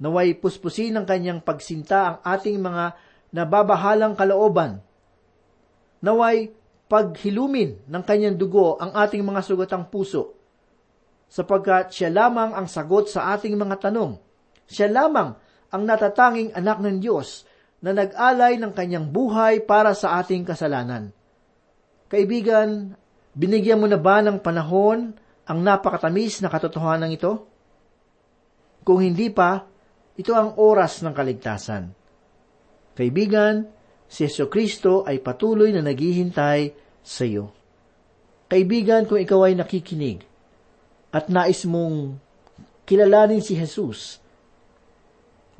Naway 0.02 0.36
puspusin 0.36 0.98
ng 0.98 1.06
kanyang 1.06 1.40
pagsinta 1.40 2.00
ang 2.02 2.16
ating 2.26 2.58
mga 2.58 2.98
nababahalang 3.32 4.18
kalooban. 4.18 4.82
Naway 6.04 6.57
paghilumin 6.88 7.84
ng 7.84 8.02
kanyang 8.02 8.40
dugo 8.40 8.80
ang 8.80 8.96
ating 8.96 9.20
mga 9.20 9.44
sugatang 9.44 9.92
puso, 9.92 10.34
sapagkat 11.28 11.92
siya 11.92 12.08
lamang 12.08 12.56
ang 12.56 12.64
sagot 12.64 13.12
sa 13.12 13.36
ating 13.36 13.54
mga 13.54 13.88
tanong. 13.88 14.16
Siya 14.64 14.88
lamang 14.88 15.36
ang 15.68 15.82
natatanging 15.84 16.56
anak 16.56 16.80
ng 16.80 16.96
Diyos 17.04 17.44
na 17.84 17.92
nag-alay 17.92 18.56
ng 18.56 18.72
kanyang 18.72 19.12
buhay 19.12 19.62
para 19.62 19.92
sa 19.92 20.18
ating 20.18 20.42
kasalanan. 20.48 21.12
Kaibigan, 22.08 22.96
binigyan 23.36 23.78
mo 23.78 23.86
na 23.86 24.00
ba 24.00 24.24
ng 24.24 24.40
panahon 24.40 25.12
ang 25.44 25.58
napakatamis 25.60 26.40
na 26.40 26.48
katotohanan 26.48 27.12
ito? 27.12 27.44
Kung 28.82 29.04
hindi 29.04 29.28
pa, 29.28 29.68
ito 30.16 30.32
ang 30.32 30.56
oras 30.56 31.04
ng 31.04 31.12
kaligtasan. 31.12 31.84
Kaibigan, 32.96 33.68
si 34.08 34.24
Yeso 34.24 34.48
Kristo 34.48 35.04
ay 35.04 35.20
patuloy 35.20 35.70
na 35.70 35.84
naghihintay 35.84 36.72
sa 37.04 37.22
iyo. 37.28 37.52
Kaibigan, 38.48 39.04
kung 39.04 39.20
ikaw 39.20 39.44
ay 39.44 39.54
nakikinig 39.54 40.24
at 41.12 41.28
nais 41.28 41.68
mong 41.68 42.16
kilalanin 42.88 43.44
si 43.44 43.52
Jesus 43.52 44.16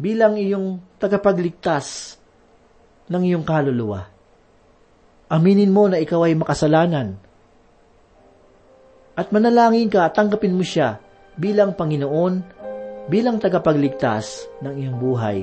bilang 0.01 0.41
iyong 0.41 0.81
tagapagligtas 0.97 2.17
ng 3.13 3.23
iyong 3.29 3.45
kaluluwa. 3.45 4.09
Aminin 5.29 5.69
mo 5.69 5.89
na 5.89 6.01
ikaw 6.01 6.25
ay 6.25 6.33
makasalanan. 6.37 7.21
At 9.19 9.29
manalangin 9.35 9.93
ka 9.93 10.09
at 10.09 10.17
tanggapin 10.17 10.57
mo 10.57 10.65
siya 10.65 11.03
bilang 11.37 11.77
Panginoon, 11.77 12.35
bilang 13.11 13.37
tagapagligtas 13.37 14.49
ng 14.65 14.75
iyong 14.79 14.97
buhay. 14.97 15.39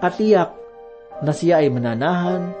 At 0.00 0.16
tiyak 0.16 0.59
na 1.20 1.32
siya 1.32 1.60
ay 1.60 1.68
mananahan 1.68 2.52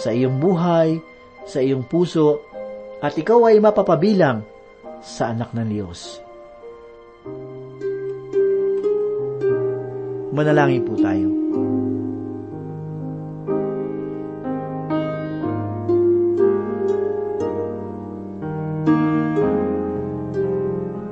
sa 0.00 0.14
iyong 0.14 0.40
buhay, 0.40 1.00
sa 1.44 1.60
iyong 1.60 1.84
puso, 1.84 2.40
at 3.00 3.16
ikaw 3.16 3.48
ay 3.48 3.60
mapapabilang 3.60 4.44
sa 5.00 5.32
anak 5.32 5.52
ng 5.56 5.68
Diyos. 5.68 6.20
Manalangin 10.30 10.84
po 10.86 10.94
tayo. 11.00 11.28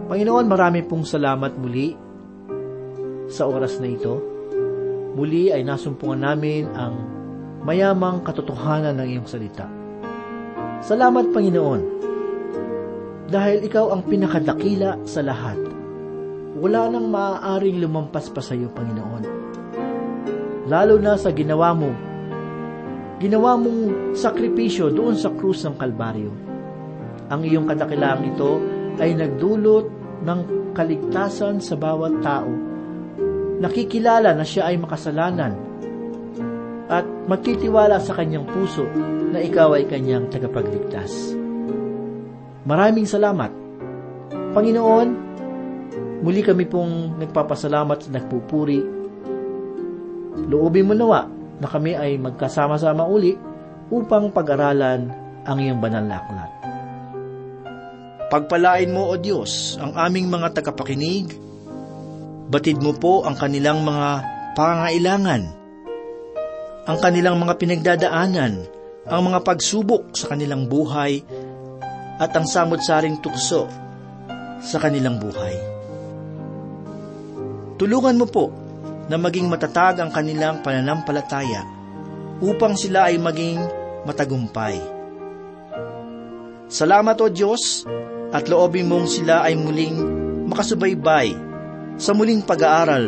Panginoon, 0.08 0.46
marami 0.46 0.80
pong 0.86 1.02
salamat 1.02 1.52
muli 1.58 1.92
sa 3.28 3.44
oras 3.50 3.76
na 3.82 3.90
ito. 3.90 4.37
Muli 5.16 5.48
ay 5.52 5.64
nasumpungan 5.64 6.20
namin 6.28 6.68
ang 6.76 6.94
mayamang 7.64 8.20
katotohanan 8.24 8.96
ng 9.00 9.08
iyong 9.16 9.28
salita. 9.28 9.68
Salamat, 10.84 11.32
Panginoon, 11.34 11.82
dahil 13.28 13.60
ikaw 13.66 13.92
ang 13.92 14.06
pinakadakila 14.06 15.04
sa 15.04 15.20
lahat. 15.20 15.58
Wala 16.58 16.90
nang 16.90 17.12
maaaring 17.12 17.82
lumampas 17.82 18.32
pa 18.32 18.40
sa 18.40 18.56
iyo, 18.56 18.72
Panginoon. 18.72 19.24
Lalo 20.68 21.00
na 21.00 21.16
sa 21.16 21.32
ginawa 21.32 21.72
mo, 21.72 21.90
ginawa 23.18 23.56
mong 23.56 24.14
sakripisyo 24.14 24.92
doon 24.92 25.16
sa 25.16 25.32
krus 25.32 25.64
ng 25.64 25.76
Kalbaryo. 25.80 26.32
Ang 27.28 27.40
iyong 27.44 27.66
kadakilaang 27.68 28.24
ito 28.32 28.60
ay 29.00 29.16
nagdulot 29.16 29.86
ng 30.24 30.40
kaligtasan 30.72 31.60
sa 31.60 31.74
bawat 31.74 32.20
tao. 32.22 32.67
Nakikilala 33.58 34.34
na 34.38 34.46
siya 34.46 34.70
ay 34.70 34.78
makasalanan 34.78 35.52
at 36.88 37.04
magtitiwala 37.28 38.00
sa 38.00 38.16
kanyang 38.16 38.48
puso 38.48 38.86
na 39.34 39.42
ikaw 39.42 39.76
ay 39.76 39.84
kanyang 39.84 40.30
tagapagligtas. 40.32 41.36
Maraming 42.64 43.04
salamat. 43.04 43.52
Panginoon, 44.56 45.08
muli 46.24 46.40
kami 46.40 46.64
pong 46.64 47.20
nagpapasalamat 47.20 48.08
at 48.08 48.10
nagpupuri. 48.14 48.80
Loobin 50.48 50.88
mo 50.88 50.94
nawa 50.96 51.28
na 51.58 51.66
kami 51.68 51.98
ay 51.98 52.16
magkasama-sama 52.16 53.04
uli 53.04 53.36
upang 53.92 54.30
pag-aralan 54.32 55.10
ang 55.44 55.58
iyong 55.58 55.80
banal 55.80 56.04
na 56.04 56.16
aklat. 56.20 56.50
Pagpalain 58.28 58.92
mo, 58.92 59.08
O 59.08 59.16
Diyos, 59.16 59.80
ang 59.80 59.96
aming 59.96 60.28
mga 60.28 60.60
tagapakinig. 60.60 61.47
Batid 62.48 62.80
mo 62.80 62.96
po 62.96 63.28
ang 63.28 63.36
kanilang 63.36 63.84
mga 63.84 64.24
pangailangan, 64.56 65.42
ang 66.88 66.96
kanilang 66.96 67.36
mga 67.36 67.60
pinagdadaanan, 67.60 68.64
ang 69.04 69.20
mga 69.20 69.44
pagsubok 69.44 70.16
sa 70.16 70.32
kanilang 70.32 70.64
buhay, 70.64 71.20
at 72.16 72.32
ang 72.32 72.48
samot-saring 72.48 73.20
tukso 73.20 73.68
sa 74.64 74.80
kanilang 74.80 75.20
buhay. 75.20 75.60
Tulungan 77.76 78.16
mo 78.16 78.24
po 78.24 78.48
na 79.12 79.20
maging 79.20 79.52
matatag 79.52 80.00
ang 80.00 80.08
kanilang 80.08 80.64
pananampalataya 80.64 81.68
upang 82.40 82.80
sila 82.80 83.12
ay 83.12 83.20
maging 83.20 83.60
matagumpay. 84.08 84.80
Salamat 86.72 87.16
o 87.20 87.28
Diyos 87.28 87.84
at 88.32 88.48
loobin 88.48 88.88
mong 88.88 89.04
sila 89.04 89.44
ay 89.44 89.52
muling 89.52 90.00
makasubaybay 90.48 91.47
sa 91.98 92.14
muling 92.14 92.46
pag-aaral 92.46 93.04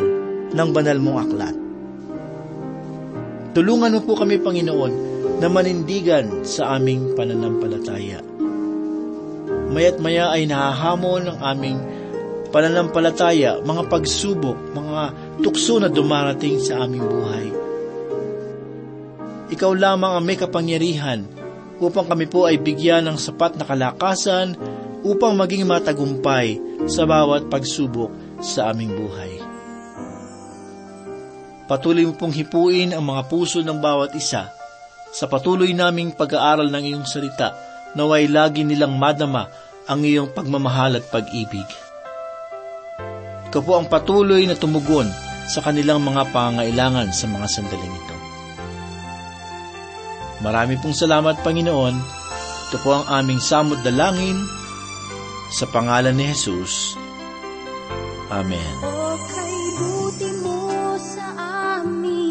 ng 0.51 0.69
banal 0.75 0.99
mong 0.99 1.19
aklat. 1.23 1.55
Tulungan 3.55 3.95
mo 3.95 3.99
po 4.03 4.19
kami, 4.19 4.39
Panginoon, 4.39 4.93
na 5.39 5.47
manindigan 5.47 6.43
sa 6.43 6.75
aming 6.75 7.15
pananampalataya. 7.15 8.19
Maya't 9.71 9.97
maya 10.03 10.35
ay 10.35 10.43
nahahamon 10.47 11.31
ang 11.31 11.39
aming 11.39 11.79
pananampalataya, 12.51 13.63
mga 13.63 13.87
pagsubok, 13.87 14.59
mga 14.75 15.01
tukso 15.39 15.79
na 15.79 15.87
dumarating 15.87 16.59
sa 16.59 16.83
aming 16.83 17.07
buhay. 17.07 17.47
Ikaw 19.51 19.71
lamang 19.75 20.19
ang 20.19 20.23
may 20.23 20.39
kapangyarihan 20.39 21.27
upang 21.79 22.07
kami 22.07 22.27
po 22.27 22.47
ay 22.47 22.59
bigyan 22.59 23.07
ng 23.07 23.17
sapat 23.19 23.55
na 23.55 23.67
kalakasan 23.67 24.55
upang 25.01 25.33
maging 25.35 25.65
matagumpay 25.65 26.55
sa 26.85 27.09
bawat 27.09 27.49
pagsubok 27.49 28.13
sa 28.41 28.73
aming 28.73 28.91
buhay. 28.97 29.39
Patuloy 31.69 32.03
mo 32.03 32.13
pong 32.19 32.35
hipuin 32.35 32.91
ang 32.91 33.05
mga 33.05 33.31
puso 33.31 33.63
ng 33.63 33.79
bawat 33.79 34.11
isa 34.17 34.51
sa 35.11 35.25
patuloy 35.29 35.71
naming 35.71 36.11
pag-aaral 36.11 36.67
ng 36.67 36.83
iyong 36.83 37.07
salita 37.07 37.55
naway 37.95 38.27
lagi 38.27 38.63
nilang 38.63 38.95
madama 38.95 39.47
ang 39.87 40.03
iyong 40.03 40.31
pagmamahal 40.31 40.99
at 40.99 41.05
pag-ibig. 41.11 41.67
Ikaw 43.51 43.61
po 43.63 43.75
ang 43.75 43.87
patuloy 43.91 44.47
na 44.47 44.55
tumugon 44.55 45.07
sa 45.51 45.59
kanilang 45.59 45.99
mga 45.99 46.31
pangailangan 46.31 47.11
sa 47.11 47.27
mga 47.27 47.47
sandaling 47.51 47.91
ito. 47.91 48.15
Marami 50.39 50.79
pong 50.79 50.95
salamat, 50.95 51.43
Panginoon. 51.43 51.95
Ito 52.71 52.77
po 52.79 52.95
ang 52.95 53.05
aming 53.11 53.43
samod 53.43 53.83
dalangin 53.83 54.39
sa 55.51 55.67
pangalan 55.67 56.15
ni 56.15 56.31
Jesus. 56.31 57.00
Amen. 58.31 58.63
O 58.79 59.19
kay 59.27 59.55
buti 59.75 60.29
mo 60.39 60.95
sa 60.95 61.35
amin 61.75 62.30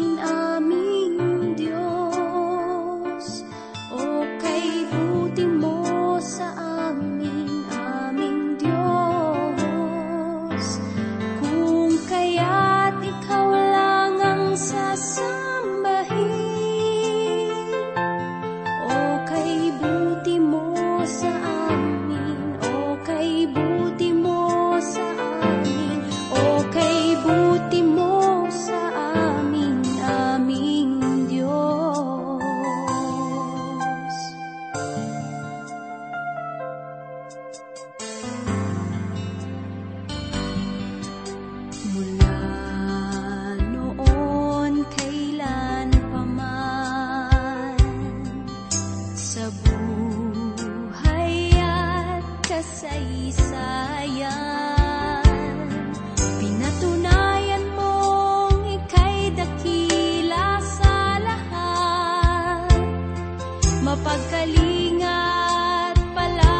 kalingat 64.51 65.95
pala. 66.15 66.50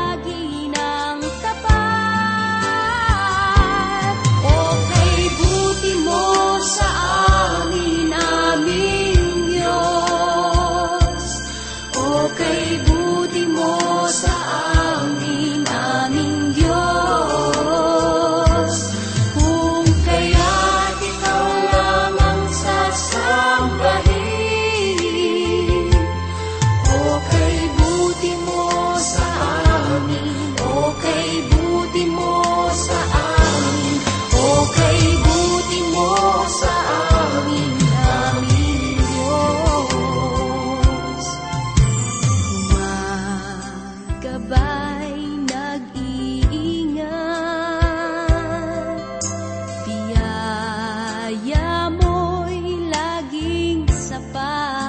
Bye. 54.29 54.80